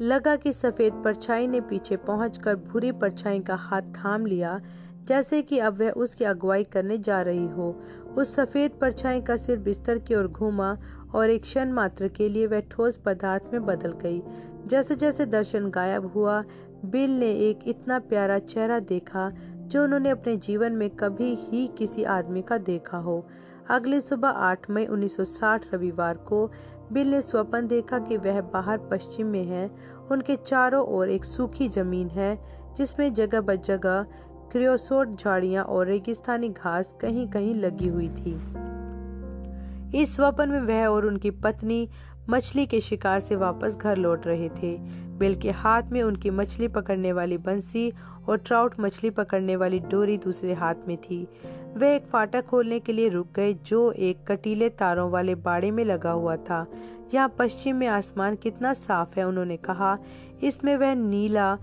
[0.00, 4.60] लगा कि सफ़ेद परछाई ने पीछे पहुंचकर भूरी परछाई का हाथ थाम लिया
[5.08, 7.74] जैसे कि अब वह उसकी अगुवाई करने जा रही हो।
[8.18, 10.76] उस सफ़ेद परछाई का सिर बिस्तर की ओर घूमा
[11.14, 14.22] और एक क्षण मात्र के लिए वह ठोस पदार्थ में बदल गई।
[14.66, 16.44] जैसे जैसे दर्शन गायब हुआ,
[16.84, 19.30] बिल ने एक इतना प्यारा चेहरा देखा
[19.66, 23.26] जो उन्होंने अपने जीवन में कभी ही किसी आदमी का देखा हो।
[23.70, 26.50] अगली सुबह 8 मई 1960 रविवार को
[26.92, 29.70] बिल ने स्वप्न देखा कि वह बाहर पश्चिम में है।
[30.10, 32.38] उनके चारों ओर एक सूखी ज़मीन है,
[32.76, 34.06] जिसमें जगह ब जगह
[34.52, 38.56] क्रियोसोट झाड़ियाँ और रेगिस्तानी घास कहीं कहीं लगी हुई थी।
[40.02, 41.88] इस स्वप्न में वह और उनकी पत्नी
[42.30, 44.78] मछली के शिकार से वापस घर लौट रहे थे।
[45.18, 47.92] बिल के हाथ में उनकी मछली पकड़ने वाली बंसी
[48.28, 51.28] और ट्राउट मछली पकड़ने वाली डोरी दूसरे हाथ में थी।
[51.76, 55.84] वे एक फाटक खोलने के लिए रुक गए, जो एक कटीले तारों वाले बाड़े में
[55.84, 56.66] लगा हुआ था।
[57.14, 59.98] यहाँ पश्चिम में आसमान कितना साफ़ है, उन्होंने कहा।
[60.42, 61.58] इसमें वह नीला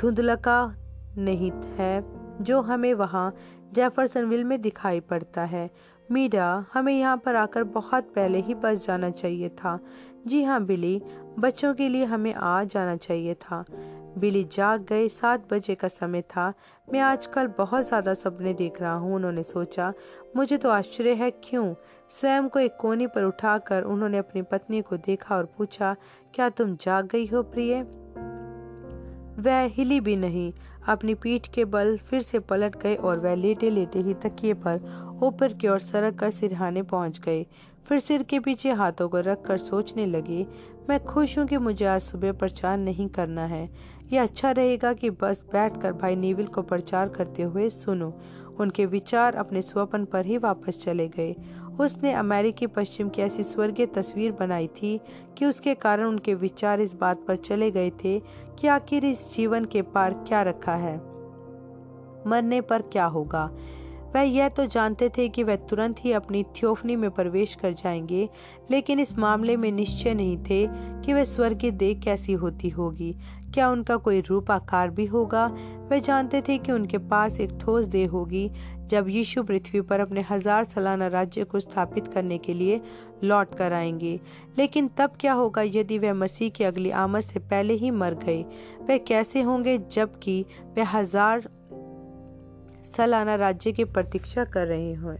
[0.00, 0.74] धुंधलका
[1.18, 3.34] नहीं है। जो हमें वहाँ
[3.74, 5.70] जेफरसनविल में दिखाई पड़ता है।
[6.12, 9.78] मीडा हमें यहाँ पर आकर बहुत पहले ही बस जाना चाहिए था।
[10.26, 11.02] जी हाँ बिली,
[11.38, 13.64] बच्चों के लिए हमें आ जाना चाहिए था।
[14.18, 16.52] बिली जाग गए, सात बजे का समय था।
[16.92, 19.92] मैं आजकल बहुत ज़्यादा सपने देख रहा हूँ, उन्होंने सोचा।
[20.36, 21.74] मुझे तो आश्चर्य है, क्यों?
[22.20, 25.96] स्वयं को एक कोने पर उठाकर उन्होंने अपनी पत्नी को देखा और पूछा,
[26.34, 27.82] क्या तुम जाग गई हो प्रिय?
[29.38, 30.52] वह हिली भी नहीं।
[30.88, 35.18] अपनी पीठ के बल फिर से पलट गए और वह लेटे लेटे ही तकिए पर
[35.22, 37.44] ऊपर की ओर सरक कर सिरहाने पहुँच गए।
[37.88, 40.46] फिर सिर के पीछे हाथों को रख कर सोचने लगे,
[40.88, 43.68] मैं खुश हूँ कि मुझे आज सुबह प्रचार नहीं करना है।
[44.12, 48.12] यह अच्छा रहेगा कि बस बैठकर भाई नेविल को प्रचार करते हुए सुनो।
[48.60, 51.34] उनके विचार अपने स्वपन पर ही वापस चले गए
[51.84, 55.00] उसने अमेरिकी पश्चिम की ऐसी स्वर्गीय तस्वीर बनाई थी
[55.38, 58.22] कि उसके कारण उनके विचार इस बात पर चले गए थे
[58.58, 60.96] कि आखिर इस जीवन के पार क्या रखा है।
[62.26, 63.50] मरने पर क्या होगा?
[64.14, 68.28] वह यह तो जानते थे कि वह तुरंत ही अपनी थ्योफनी में प्रवेश कर जाएँगे,
[68.70, 70.66] लेकिन इस मामले में निश्चय नहीं थे
[71.02, 73.16] कि वह स्वर्गीय देह कैसी होती होगी।
[73.54, 75.46] क्या उनका कोई रूप आकार भी होगा?
[75.90, 78.50] वे जानते थे कि उनके पास एक ठोस देह होगी
[78.88, 82.80] जब यीशु पृथ्वी पर अपने हज़ार सालाना राज्य को स्थापित करने के लिए
[83.24, 84.20] लौट कर आएँगे।
[84.58, 88.42] लेकिन तब क्या होगा यदि वह मसीह की अगली आमद से पहले ही मर गए?
[88.82, 91.48] वे कैसे होंगे जबकि वे हज़ार
[92.96, 95.16] सालाना राज्य की प्रतीक्षा कर रहे हो?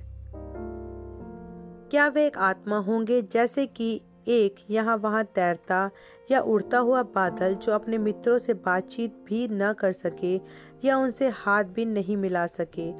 [1.90, 5.90] क्या वे एक आत्मा होंगे जैसे कि एक यहाँ वहाँ तैरता
[6.30, 10.34] या उड़ता हुआ बादल जो अपने मित्रों से बातचीत भी न कर सके
[10.84, 12.90] या उनसे हाथ भी नहीं मिला सके।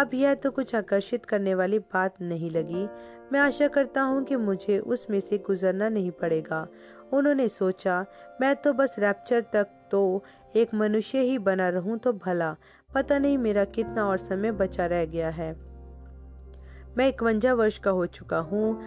[0.00, 2.86] अब यह तो कुछ आकर्षित करने वाली बात नहीं लगी।
[3.32, 6.66] मैं आशा करता हूँ कि मुझे उसमें से गुजरना नहीं पड़ेगा।
[7.12, 8.04] उन्होंने सोचा,
[8.40, 10.24] मैं तो बस रैप्चर तक तो
[10.56, 12.56] एक मनुष्य ही बना रहूँ तो भला।
[12.94, 15.56] पता नहीं मेरा कितना और समय बचा रह गया है।
[16.96, 18.80] मैं इकवंजा वर्ष का हो चुका हूँ।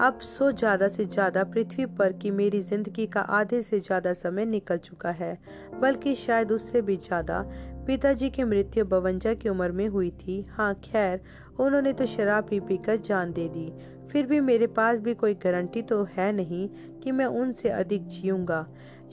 [0.00, 4.44] अब सो ज़्यादा से ज़्यादा पृथ्वी पर की मेरी ज़िंदगी का आधे से ज़्यादा समय
[4.44, 5.36] निकल चुका है,
[5.80, 7.40] बल्कि शायद उससे भी ज़्यादा।
[7.86, 11.20] पिताजी की मृत्यु बवंजा की उम्र में हुई थी। हाँ खैर,
[11.60, 13.72] उन्होंने तो शराब पी पी कर जान दे दी।
[14.12, 16.68] फिर भी मेरे पास भी कोई गारंटी तो है नहीं
[17.02, 18.66] कि मैं उनसे अधिक जीऊँगा।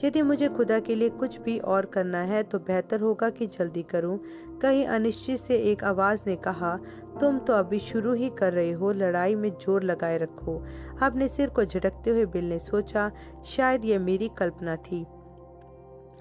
[0.04, 3.82] यदि मुझे खुदा के लिए कुछ भी और करना है तो बेहतर होगा कि जल्दी
[3.82, 4.18] करूँ।
[4.62, 6.78] कहीं अनिश्चित से एक आवाज़ ने कहा
[7.20, 10.64] तुम तो अभी शुरू ही कर रहे हो, लड़ाई में ज़ोर लगाए रखो।
[11.02, 13.10] अपने सिर को झटकते हुए बिल ने सोचा,
[13.46, 15.06] शायद यह मेरी कल्पना थी।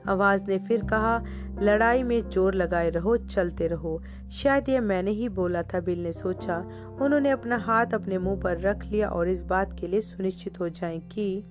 [0.07, 1.23] आवाज़ ने फिर कहा,
[1.61, 6.13] लड़ाई में ज़ोर लगाए रहो, चलते रहो। शायद यह मैंने ही बोला था, बिल ने
[6.13, 6.57] सोचा।
[7.01, 10.69] उन्होंने अपना हाथ अपने मुँह पर रख लिया और इस बात के लिए सुनिश्चित हो
[10.69, 11.43] जाएँ कि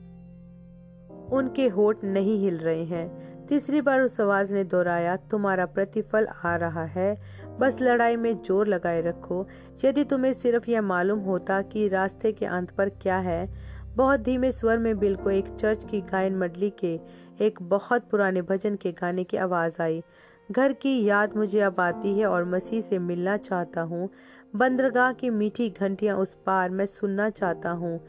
[1.32, 6.56] उनके होठ नहीं हिल रहे हैं। तीसरी बार उस आवाज़ ने दोहराया, तुम्हारा प्रतिफल आ
[6.56, 7.16] रहा है।
[7.58, 9.46] बस लड़ाई में ज़ोर लगाए रखो।
[9.84, 13.48] यदि तुम्हें सिर्फ़ यह मालूम होता कि रास्ते के अंत पर क्या है,
[13.96, 16.98] बहुत धीमे स्वर में बिल को एक चर्च की गायन मंडली के
[17.40, 20.02] एक बहुत पुराने भजन के गाने की आवाज़ आई।
[20.50, 24.08] घर की याद मुझे अब आती है और मसीह से मिलना चाहता हूँ।
[24.56, 28.00] बंदरगाह की मीठी घंटियाँ उस पार मैं सुनना चाहता हूँ।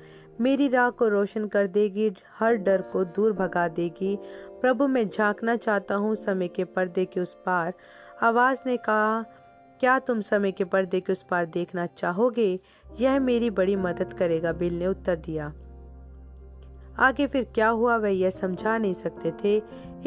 [0.41, 4.15] मेरी राह को रोशन कर देगी, हर डर को दूर भगा देगी।
[4.61, 7.73] प्रभु, मैं झांकना चाहता हूँ समय के पर्दे के उस पार।
[8.23, 9.23] आवाज़ ने कहा
[9.79, 12.59] क्या तुम समय के पर्दे के उस पार देखना चाहोगे?
[12.99, 15.53] यह मेरी बड़ी मदद करेगा, बिल ने उत्तर दिया।
[16.99, 19.61] आगे फिर क्या हुआ, वह यह समझा नहीं सकते थे।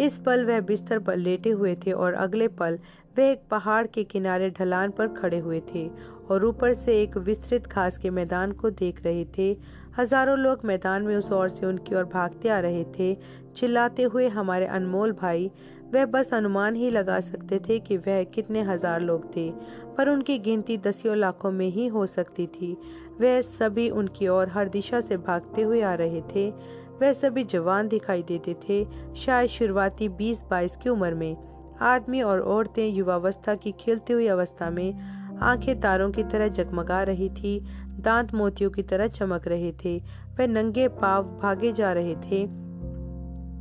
[0.04, 2.78] इस पल वह बिस्तर पर लेटे हुए थे और अगले पल
[3.18, 5.88] वह एक पहाड़ के किनारे ढलान पर खड़े हुए थे
[6.30, 9.50] और ऊपर से एक विस्तृत घास के मैदान को देख रहे थे।
[9.98, 13.14] हज़ारों लोग मैदान में उस ओर से उनकी ओर भागते आ रहे थे।
[13.56, 15.50] चिल्लाते हुए हमारे अनमोल भाई
[15.94, 19.50] वह बस अनुमान ही लगा सकते थे कि वह कितने हज़ार लोग थे,
[19.96, 22.76] पर उनकी गिनती दसियों लाखों में ही हो सकती थी।
[23.20, 26.50] वह सभी उनकी ओर हर दिशा से भागते हुए आ रहे थे।
[27.00, 28.84] वह सभी जवान दिखाई देते थे,
[29.16, 31.36] शायद शुरुआती 20-22 की उम्र में।
[31.82, 37.28] आदमी और औरतें युवावस्था की खिलती हुई अवस्था में आँखें तारों की तरह जगमगा रही
[37.30, 37.60] थी,
[38.00, 39.98] दांत मोतियों की तरह चमक रहे थे।
[40.36, 42.69] वे नंगे पाव भागे जा रहे थे।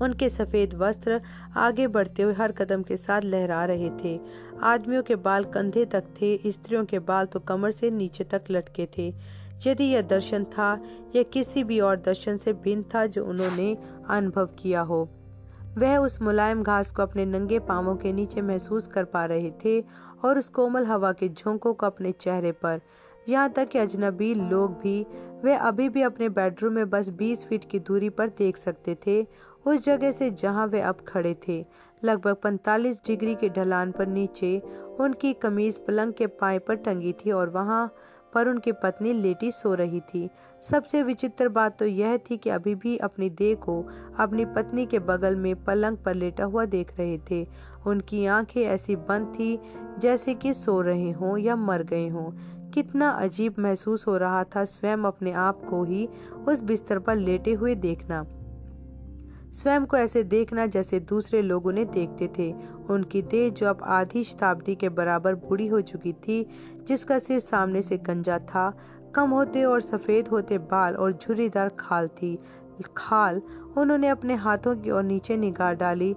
[0.01, 1.21] उनके सफ़ेद वस्त्र
[1.57, 4.19] आगे बढ़ते हुए हर कदम के साथ लहरा रहे थे।
[4.63, 8.87] आदमियों के बाल कंधे तक थे, स्त्रियों के बाल तो कमर से नीचे तक लटके
[8.97, 9.13] थे।
[9.67, 10.73] यदि यह दर्शन था,
[11.15, 13.77] यह किसी भी और दर्शन से भिन्न था जो उन्होंने
[14.09, 15.07] अनुभव किया हो।
[15.77, 19.79] वह उस मुलायम घास को अपने नंगे पांवों के नीचे महसूस कर पा रहे थे
[20.25, 22.79] और उस कोमल हवा के झोंकों को अपने चेहरे पर।
[23.29, 25.05] यहाँ तक कि अजनबी लोग भी,
[25.43, 29.21] वे अभी भी अपने बेडरूम में बस 20 फीट की दूरी पर देख सकते थे
[29.65, 31.65] उस जगह से जहाँ वे अब खड़े थे,
[32.03, 34.61] लगभग 45 डिग्री के ढलान पर नीचे,
[34.99, 37.93] उनकी कमीज पलंग के पाए पर टंगी थी और वहाँ
[38.33, 40.29] पर उनकी पत्नी लेटी सो रही थी।
[40.69, 43.87] सबसे विचित्र बात तो यह थी कि अभी भी अपनी देह को
[44.19, 47.47] अपनी पत्नी के बगल में पलंग पर लेटा हुआ देख रहे थे।
[47.87, 49.59] उनकी आँखें ऐसी बंद थी
[49.99, 52.31] जैसे कि सो रहे हों या मर गए हों।
[52.71, 56.09] कितना अजीब महसूस हो रहा था स्वयं अपने आप को ही
[56.47, 58.25] उस बिस्तर पर लेटे हुए देखना।
[59.53, 62.51] स्वयं को ऐसे देखना जैसे दूसरे लोग उन्हें देखते थे।
[62.89, 66.45] उनकी देह जो अब आधी शताब्दी के बराबर बूढ़ी हो चुकी थी,
[66.87, 68.71] जिसका सिर सामने से गंजा था,
[69.15, 72.37] कम होते और सफ़ेद होते बाल और झुर्रीदार खाल थी।
[72.97, 73.41] खाल
[73.77, 76.15] उन्होंने अपने हाथों की ओर नीचे निगाह डाली।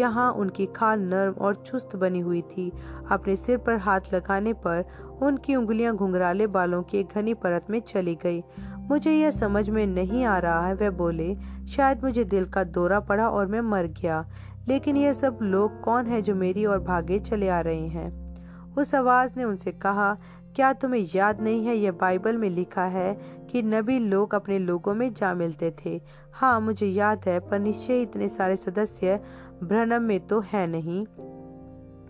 [0.00, 2.72] यहाँ उनकी खाल नरम और चुस्त बनी हुई थी।
[3.10, 4.84] अपने सिर पर हाथ लगाने पर
[5.22, 8.42] उनकी उंगलियाँ घुंघराले बालों की घनी परत में चली गई।
[8.90, 11.36] मुझे यह समझ में नहीं आ रहा है। वह बोले,
[11.68, 14.28] शायद मुझे दिल का दौरा पड़ा और मैं मर गया।
[14.68, 18.28] लेकिन यह सब लोग कौन है जो मेरी ओर भागे चले आ रहे हैं?
[18.74, 20.16] उस आवाज़ ने उनसे कहा,
[20.56, 23.20] क्या तुम्हें याद नहीं है, यह बाइबल में लिखा है
[23.50, 26.02] कि नबी लोग अपने लोगों में जा मिलते थे?
[26.32, 29.20] हाँ मुझे याद है, पर निश्चय इतने सारे सदस्य
[29.64, 31.06] भ्रनम में तो है नहीं।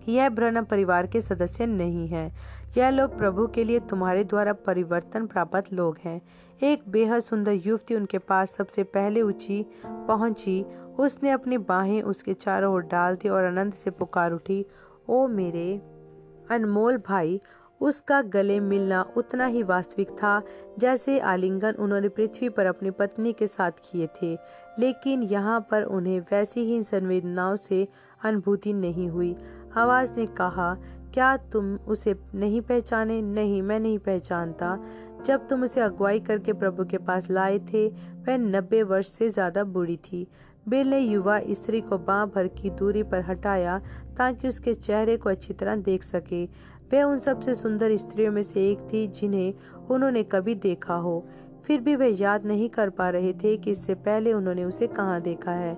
[0.08, 2.32] यह भ्रनम परिवार के सदस्य नहीं है।
[2.76, 6.20] यह लोग प्रभु के लिए तुम्हारे द्वारा परिवर्तन प्राप्त लोग हैं।
[6.62, 10.64] एक बेहद सुंदर युवती उनके पास सबसे पहले ऊँची पहुँची।
[10.98, 14.66] उसने अपनी बाहें उसके चारों ओर डाल दी और आनंद से पुकार उठी,
[15.08, 15.82] ओ मेरे
[16.50, 17.40] अनमोल भाई,
[17.80, 20.42] उसका गले मिलना उतना ही वास्तविक था
[20.78, 24.38] जैसे आलिंगन उन्होंने पृथ्वी पर अपनी पत्नी के साथ किए थे।
[24.78, 27.88] लेकिन यहाँ पर उन्हें वैसी ही संवेदनाओं से
[28.24, 29.36] अनुभूति नहीं हुई।
[29.76, 30.76] आवाज़ ने कहा,
[31.14, 33.22] क्या तुम उसे नहीं पहचाने?
[33.22, 34.78] नहीं, मैं नहीं पहचानता।
[35.26, 39.64] जब तुम उसे अगुवाई करके प्रभु के पास लाए थे, वह नब्बे वर्ष से ज़्यादा
[39.66, 40.26] बुरी थी।
[40.68, 43.78] बिल ने युवा स्त्री को बाँ भर की दूरी पर हटाया
[44.18, 46.44] ताकि उसके चेहरे को अच्छी तरह देख सके।
[46.92, 49.54] वह उन सबसे सुंदर स्त्रियों में से एक थी जिन्हें
[49.90, 51.24] उन्होंने कभी देखा हो।
[51.66, 55.20] फिर भी वे याद नहीं कर पा रहे थे कि इससे पहले उन्होंने उसे कहाँ
[55.20, 55.76] देखा है।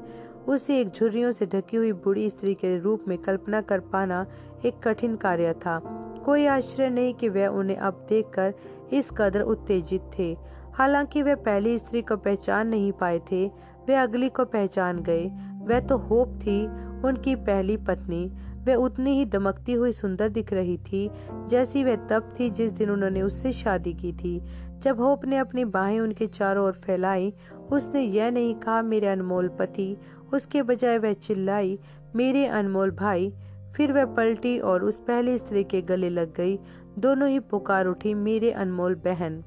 [0.48, 4.26] उसे एक झुर्रियों से ढकी हुई बूढ़ी स्त्री के रूप में कल्पना कर पाना
[4.64, 5.78] एक कठिन कार्य था।
[6.24, 8.54] कोई आश्चर्य नहीं कि वह उन्हें अब देखकर
[8.92, 10.36] इस कदर उत्तेजित थे।
[10.74, 13.46] हालाँकि वे पहली स्त्री को पहचान नहीं पाए थे,
[13.88, 15.26] वे अगली को पहचान गए।
[15.62, 16.66] वह तो होप थी,
[17.04, 18.32] उनकी पहली पत्नी।
[18.66, 21.10] वह उतनी ही दमकती हुई सुंदर दिख रही थी,
[21.46, 24.42] जैसी वह तब थी जिस दिन उन्होंने उससे शादी की थी।
[24.78, 27.34] जब होप ने अपनी बाहें उनके चारों ओर फैलाई,
[27.72, 29.96] उसने यह नहीं कहा, मेरे अनमोल पति।
[30.34, 31.78] उसके बजाय वह चिल्लाई,
[32.16, 33.34] मेरे अनमोल भाई।
[33.76, 36.58] फिर वह पलटी और उस पहली स्त्री के गले लग गई
[37.00, 39.44] दोनों ही पुकार उठी मेरे अनमोल बहन।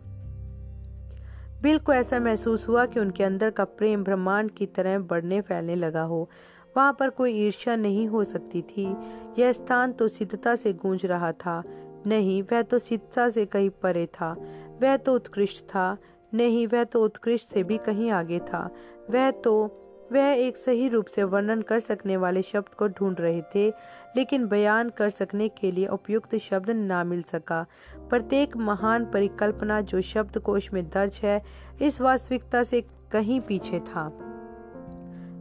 [1.61, 5.75] बिल को ऐसा महसूस हुआ कि उनके अंदर का प्रेम ब्रह्मांड की तरह बढ़ने फैलने
[5.75, 6.29] लगा हो।
[6.77, 8.95] वहाँ पर कोई ईर्ष्या नहीं हो सकती थी।
[9.39, 11.63] यह स्थान तो सिद्धता से गूंज रहा था।
[12.07, 14.37] नहीं, वह तो सिद्धता से कहीं परे था।
[14.81, 15.97] वह तो उत्कृष्ट था।
[16.33, 18.69] नहीं, वह तो उत्कृष्ट से भी कहीं आगे था।
[19.09, 19.79] वह तो
[20.11, 23.73] वह एक सही रूप से वर्णन कर सकने वाले शब्द को ढूंढ रहे थे।
[24.15, 27.65] लेकिन बयान कर सकने के लिए उपयुक्त शब्द ना मिल सका।
[28.09, 31.41] प्रत्येक महान परिकल्पना जो शब्द कोश में दर्ज है,
[31.81, 34.19] इस वास्तविकता से कहीं पीछे था।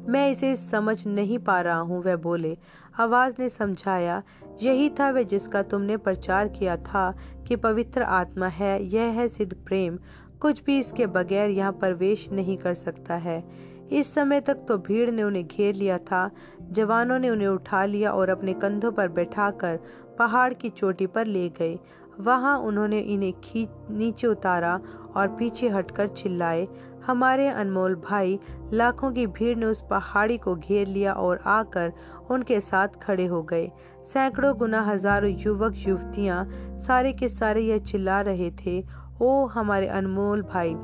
[0.09, 2.59] मैं इसे समझ नहीं पा रहा हूँ, वह बोले।
[3.01, 4.23] आवाज़ ने समझाया,
[4.63, 7.17] यही था वह जिसका तुमने प्रचार किया था
[7.49, 9.99] कि पवित्र आत्मा है, यह है सिद्ध प्रेम।
[10.41, 15.11] कुछ भी इसके बगैर यहाँ प्रवेश नहीं कर सकता है। इस समय तक तो भीड़
[15.11, 16.31] ने उन्हें घेर लिया था
[16.71, 19.79] जवानों ने उन्हें उठा लिया और अपने कंधों पर बैठाकर
[20.19, 21.79] पहाड़ की चोटी पर ले गए।
[22.21, 24.81] वहाँ उन्होंने इन्हें खींच, नीचे उतारा
[25.17, 26.67] और पीछे हटकर चिल्लाए,
[27.07, 28.39] हमारे अनमोल भाई,
[28.73, 31.93] लाखों की भीड़ ने उस पहाड़ी को घेर लिया और आकर
[32.31, 33.71] उनके साथ खड़े हो गए।
[34.13, 36.45] सैकड़ों गुना हज़ारों युवक, युवतियाँ
[36.79, 38.85] सारे के सारे यह चिल्ला रहे थे,
[39.23, 40.75] ओ हमारे अनमोल भाई,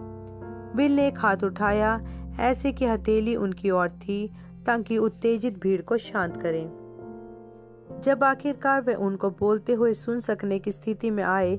[0.77, 2.01] बिल ने एक हाथ उठाया,
[2.41, 4.31] ऐसे की हथेली उनकी ओर थी
[4.67, 10.73] ताकि उत्तेजित भीड़ को शांत करें। जब आखिरकार वे उनको बोलते हुए सुन सकने की
[10.73, 11.55] स्थिति में आए,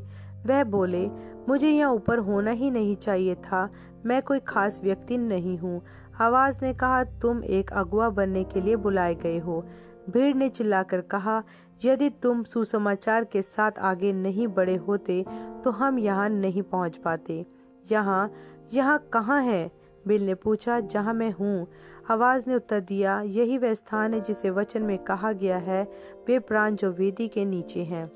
[0.45, 1.07] वह बोले,
[1.49, 3.69] मुझे यहाँ ऊपर होना ही नहीं चाहिए था।
[4.05, 5.81] मैं कोई खास व्यक्ति नहीं हूँ।
[6.21, 9.61] आवाज़ ने कहा, तुम एक अगुआ बनने के लिए बुलाए गए हो।
[10.09, 11.43] भीड़ ने चिल्लाकर कहा,
[11.85, 15.23] यदि तुम सुसमाचार के साथ आगे नहीं बढ़े होते
[15.63, 17.45] तो हम यहाँ नहीं पहुँच पाते।
[17.91, 18.31] यहाँ
[18.73, 19.69] यहाँ कहाँ है?
[20.07, 21.67] बिल ने पूछा, जहाँ मैं हूँ।
[22.09, 25.83] आवाज़ ने उत्तर दिया, यही वह स्थान है जिसे वचन में कहा गया है,
[26.27, 28.09] वे प्राण जो वेदी के नीचे हैं।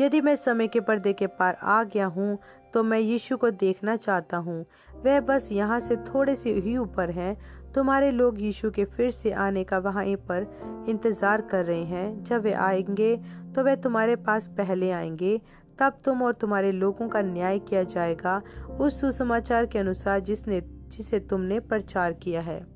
[0.00, 2.38] यदि मैं समय के पर्दे के पार आ गया हूँ
[2.74, 4.64] तो मैं यीशु को देखना चाहता हूँ।
[5.04, 7.36] वह बस यहाँ से थोड़े से ही ऊपर हैं।
[7.74, 10.46] तुम्हारे लोग यीशु के फिर से आने का वहाँ पर
[10.88, 13.16] इंतज़ार कर रहे हैं। जब वे आएँगे
[13.54, 15.40] तो वे तुम्हारे पास पहले आएँगे।
[15.78, 18.40] तब तुम और तुम्हारे लोगों का न्याय किया जाएगा।
[18.80, 22.66] उस सुसमाचार के अनुसार जिसने जिसे तुमने प्रचार किया है।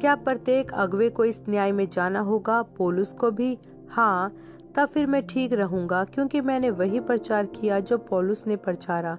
[0.00, 2.62] क्या प्रत्येक अगवे को इस न्याय में जाना होगा?
[2.62, 3.58] पोलुस को भी?
[3.90, 4.34] हाँ
[4.76, 9.18] तब फिर मैं ठीक रहूँगा, क्योंकि मैंने वही प्रचार किया जो पौलुस ने प्रचारा।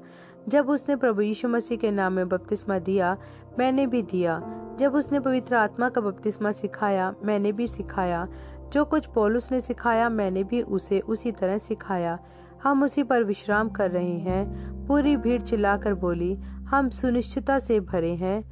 [0.49, 3.17] जब उसने प्रभु यीशु मसीह के नाम में बपतिस्मा दिया,
[3.59, 4.41] मैंने भी दिया।
[4.79, 8.27] जब उसने पवित्र आत्मा का बपतिस्मा सिखाया, मैंने भी सिखाया।
[8.73, 12.19] जो कुछ पौलुस ने सिखाया, मैंने भी उसे उसी तरह सिखाया।
[12.65, 18.15] हम उसी पर विश्राम कर रहे हैं। पूरी भीड़ चिल्लाकर बोली, हम सुनिश्चितता से भरे
[18.15, 18.43] हैं।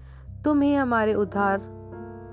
[0.44, 1.62] तुम ही हमारे उद्धार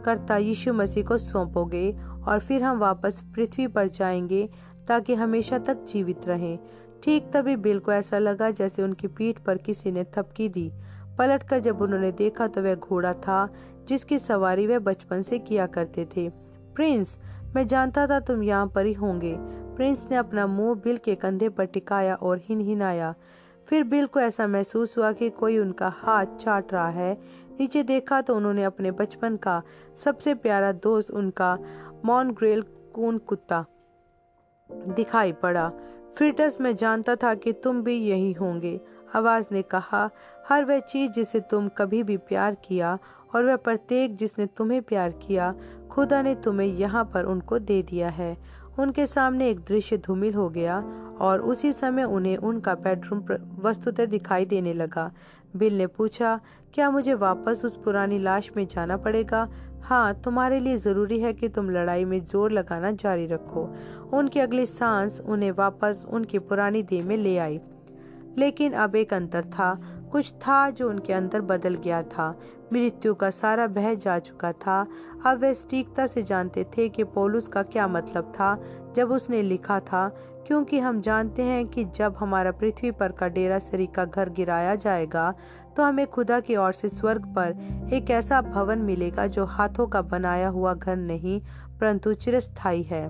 [0.05, 1.97] करता यीशु मसीह को सौंपोगे
[2.29, 4.49] और फिर हम वापस पृथ्वी पर जाएँगे
[4.89, 6.59] ताकि हमेशा तक जीवित रहें।
[7.03, 10.73] ठीक तभी बिल को ऐसा लगा जैसे उनकी पीठ पर किसी ने थपकी दी।
[11.19, 13.49] पलटकर जब उन्होंने देखा तो वह घोड़ा था,
[13.89, 16.29] जिसकी सवारी वह बचपन से किया करते थे।
[16.75, 17.19] प्रिंस,
[17.57, 19.39] मैं जानता था तुम यहाँ पर ही होंगे।
[19.81, 23.15] प्रिंस ने अपना मुँह बिल के कंधे पर टिकाया और हिन हिनाया
[23.69, 27.13] फिर बिल को ऐसा महसूस हुआ कि कोई उनका हाथ चाट रहा है।
[27.61, 29.63] नीचे देखा तो उन्होंने अपने बचपन का
[30.05, 31.59] सबसे प्यारा दोस्त उनका
[32.05, 32.63] मॉनग्रेल
[32.95, 33.65] कून कुत्ता
[34.71, 35.69] दिखाई पड़ा।
[36.17, 38.81] फ्रिटस मैं जानता था कि तुम भी यही होंगे।
[39.15, 40.11] आवाज़ ने कहा,
[40.49, 42.99] हर वह चीज़ जिसे तुम कभी भी प्यार किया
[43.35, 45.55] और वह प्रत्येक जिसने तुम्हें प्यार किया,
[45.91, 50.49] खुदा ने तुम्हें यहाँ पर उनको दे दिया है। उनके सामने एक दृश्य धूमिल हो
[50.49, 50.79] गया
[51.21, 53.23] और उसी समय उन्हें उनका बेडरूम
[53.61, 55.11] वस्तुतः दिखाई देने लगा।
[55.57, 56.41] बिल ने पूछा,
[56.75, 59.49] क्या मुझे वापस उस पुरानी लाश में जाना पड़ेगा?
[59.83, 63.69] हाँ तुम्हारे लिए ज़रूरी है कि तुम लड़ाई में ज़ोर लगाना जारी रखो।
[64.13, 67.61] उनकी अगली सांस उन्हें वापस उनकी पुरानी देह में ले आई।
[68.39, 69.75] लेकिन अब एक अंतर था।
[70.13, 72.41] कुछ था जो उनके अंदर बदल गया था।
[72.73, 74.87] मृत्यु का सारा बह जा चुका था।
[75.27, 78.59] अब वे सटीकता से जानते थे कि पोलुस का क्या मतलब था,
[78.97, 80.09] जब उसने लिखा था,
[80.47, 84.75] क्योंकि हम जानते हैं कि जब हमारा पृथ्वी पर का डेरा सरी का घर गिराया
[84.75, 85.33] जाएगा
[85.77, 90.03] तो हमें खुदा की ओर से स्वर्ग पर एक ऐसा भवन मिलेगा जो हाथों का
[90.03, 91.41] बनाया हुआ घर नहीं,
[91.81, 93.07] परंतु चिरस्थायी है।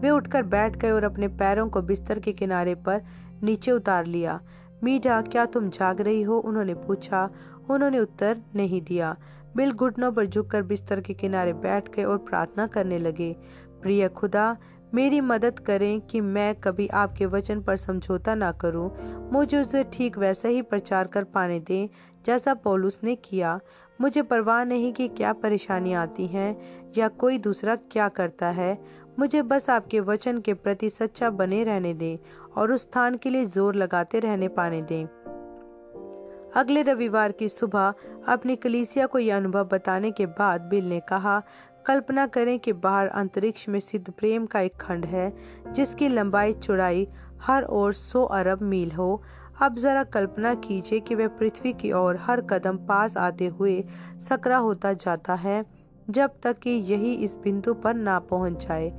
[0.00, 3.02] वे उठकर बैठ गए और अपने पैरों को बिस्तर के किनारे पर
[3.42, 4.40] नीचे उतार लिया।
[4.84, 6.38] मीडा, क्या तुम जाग रही हो?
[6.38, 7.28] उन्होंने पूछा।
[7.70, 9.16] उन्होंने उत्तर नहीं दिया।
[9.56, 13.34] बिल घुटनों पर झुककर बिस्तर के किनारे बैठ गए और प्रार्थना करने लगे,
[13.82, 14.56] प्रिय खुदा,
[14.94, 18.90] मेरी मदद करें कि मैं कभी आपके वचन पर समझौता ना करूँ।
[19.32, 21.88] मुझे उसे ठीक वैसा ही प्रचार कर पाने दें
[22.26, 23.58] जैसा पौलुस ने किया।
[24.00, 26.56] मुझे परवाह नहीं कि क्या परेशानी आती हैं
[26.98, 28.76] या कोई दूसरा क्या करता है।
[29.18, 32.18] मुझे बस आपके वचन के प्रति सच्चा बने रहने दें
[32.56, 35.06] और उस स्थान के लिए ज़ोर लगाते रहने पाने दें।
[36.56, 37.94] अगले रविवार की सुबह
[38.28, 41.42] अपनी कलीसिया को यह अनुभव बताने के बाद बिल ने कहा,
[41.86, 45.32] कल्पना करें कि बाहर अंतरिक्ष में सिद्ध प्रेम का एक खंड है,
[45.72, 47.06] जिसकी लंबाई चौड़ाई
[47.42, 49.22] हर ओर सौ अरब मील हो।
[49.62, 53.84] अब जरा कल्पना कीजिए कि वह पृथ्वी की ओर हर कदम पास आते हुए
[54.28, 55.64] सकरा होता जाता है,
[56.10, 58.92] जब तक कि यही इस बिंदु पर ना पहुँच जाए।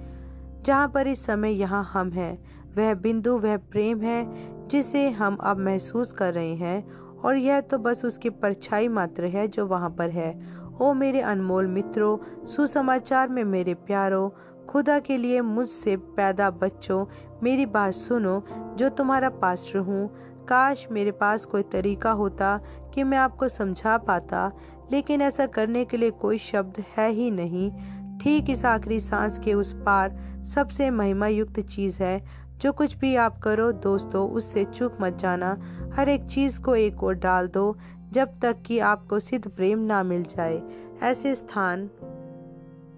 [0.66, 2.38] जहाँ पर इस समय यहाँ हम हैं,
[2.78, 4.26] वह बिंदु, वह प्रेम है,
[4.68, 9.48] जिसे हम अब महसूस कर रहे हैं और यह तो बस उसकी परछाई मात्र है
[9.48, 10.40] जो वहाँ पर है।
[10.82, 14.30] ओ मेरे अनमोल मित्रों, सुसमाचार में मेरे प्यारों,
[14.66, 17.06] खुदा के लिए मुझसे पैदा बच्चों,
[17.44, 18.44] मेरी बात सुनो,
[18.76, 20.10] जो तुम्हारा पास्टर हूँ।
[20.48, 22.60] काश मेरे पास कोई तरीका होता
[22.94, 24.52] कि मैं आपको समझा पाता,
[24.92, 27.72] लेकिन ऐसा करने के लिए कोई शब्द है ही नहीं।
[28.20, 30.18] ठीक इस आखिरी सांस के उस पार
[30.56, 35.58] सबसे महिमा युक्त चीज़ है जो कुछ भी आप करो दोस्तों, उससे चूक मत जाना।
[35.94, 37.78] हर एक चीज़ को एक ओर डाल दो,
[38.12, 40.62] जब तक कि आपको सिद्ध प्रेम ना मिल जाए।
[41.02, 41.90] ऐसे स्थान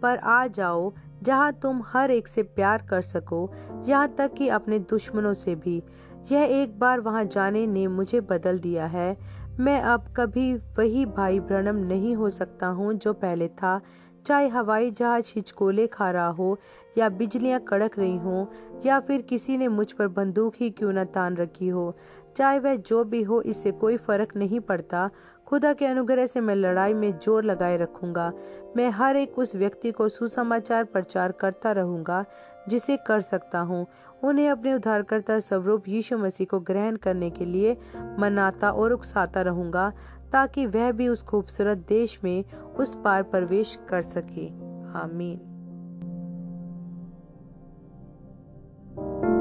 [0.01, 0.93] पर आ जाओ,
[1.23, 3.51] जहाँ तुम हर एक से प्यार कर सको,
[3.87, 5.83] यहाँ तक कि अपने दुश्मनों से भी।
[6.31, 9.17] यह एक बार वहाँ जाने ने मुझे बदल दिया है।
[9.59, 13.81] मैं अब कभी वही भाई ब्रनम नहीं हो सकता हूँ जो पहले था।
[14.25, 16.57] चाहे हवाई जहाज़ हिचकोले खा रहा हो
[16.97, 18.45] या बिजलियाँ कड़क रही हों
[18.85, 21.97] या फिर किसी ने मुझ पर बंदूक ही क्यों न तान रखी हो?
[22.37, 25.09] चाहे वह जो भी हो, इससे कोई फ़र्क नहीं पड़ता।
[25.47, 28.33] खुदा के अनुग्रह से मैं लड़ाई में ज़ोर लगाए रखूँगा।
[28.77, 32.25] मैं हर एक उस व्यक्ति को सुसमाचार प्रचार करता रहूँगा,
[32.69, 33.87] जिसे कर सकता हूँ।
[34.23, 37.77] उन्हें अपने उद्धारकर्ता स्वरूप यीशु मसीह को ग्रहण करने के लिए
[38.19, 39.91] मनाता और उकसाता रहूँगा,
[40.31, 42.43] ताकि वह भी उस खूबसूरत देश में
[42.77, 44.47] उस पार प्रवेश कर सके।
[44.99, 45.54] आमीन।
[48.97, 49.34] you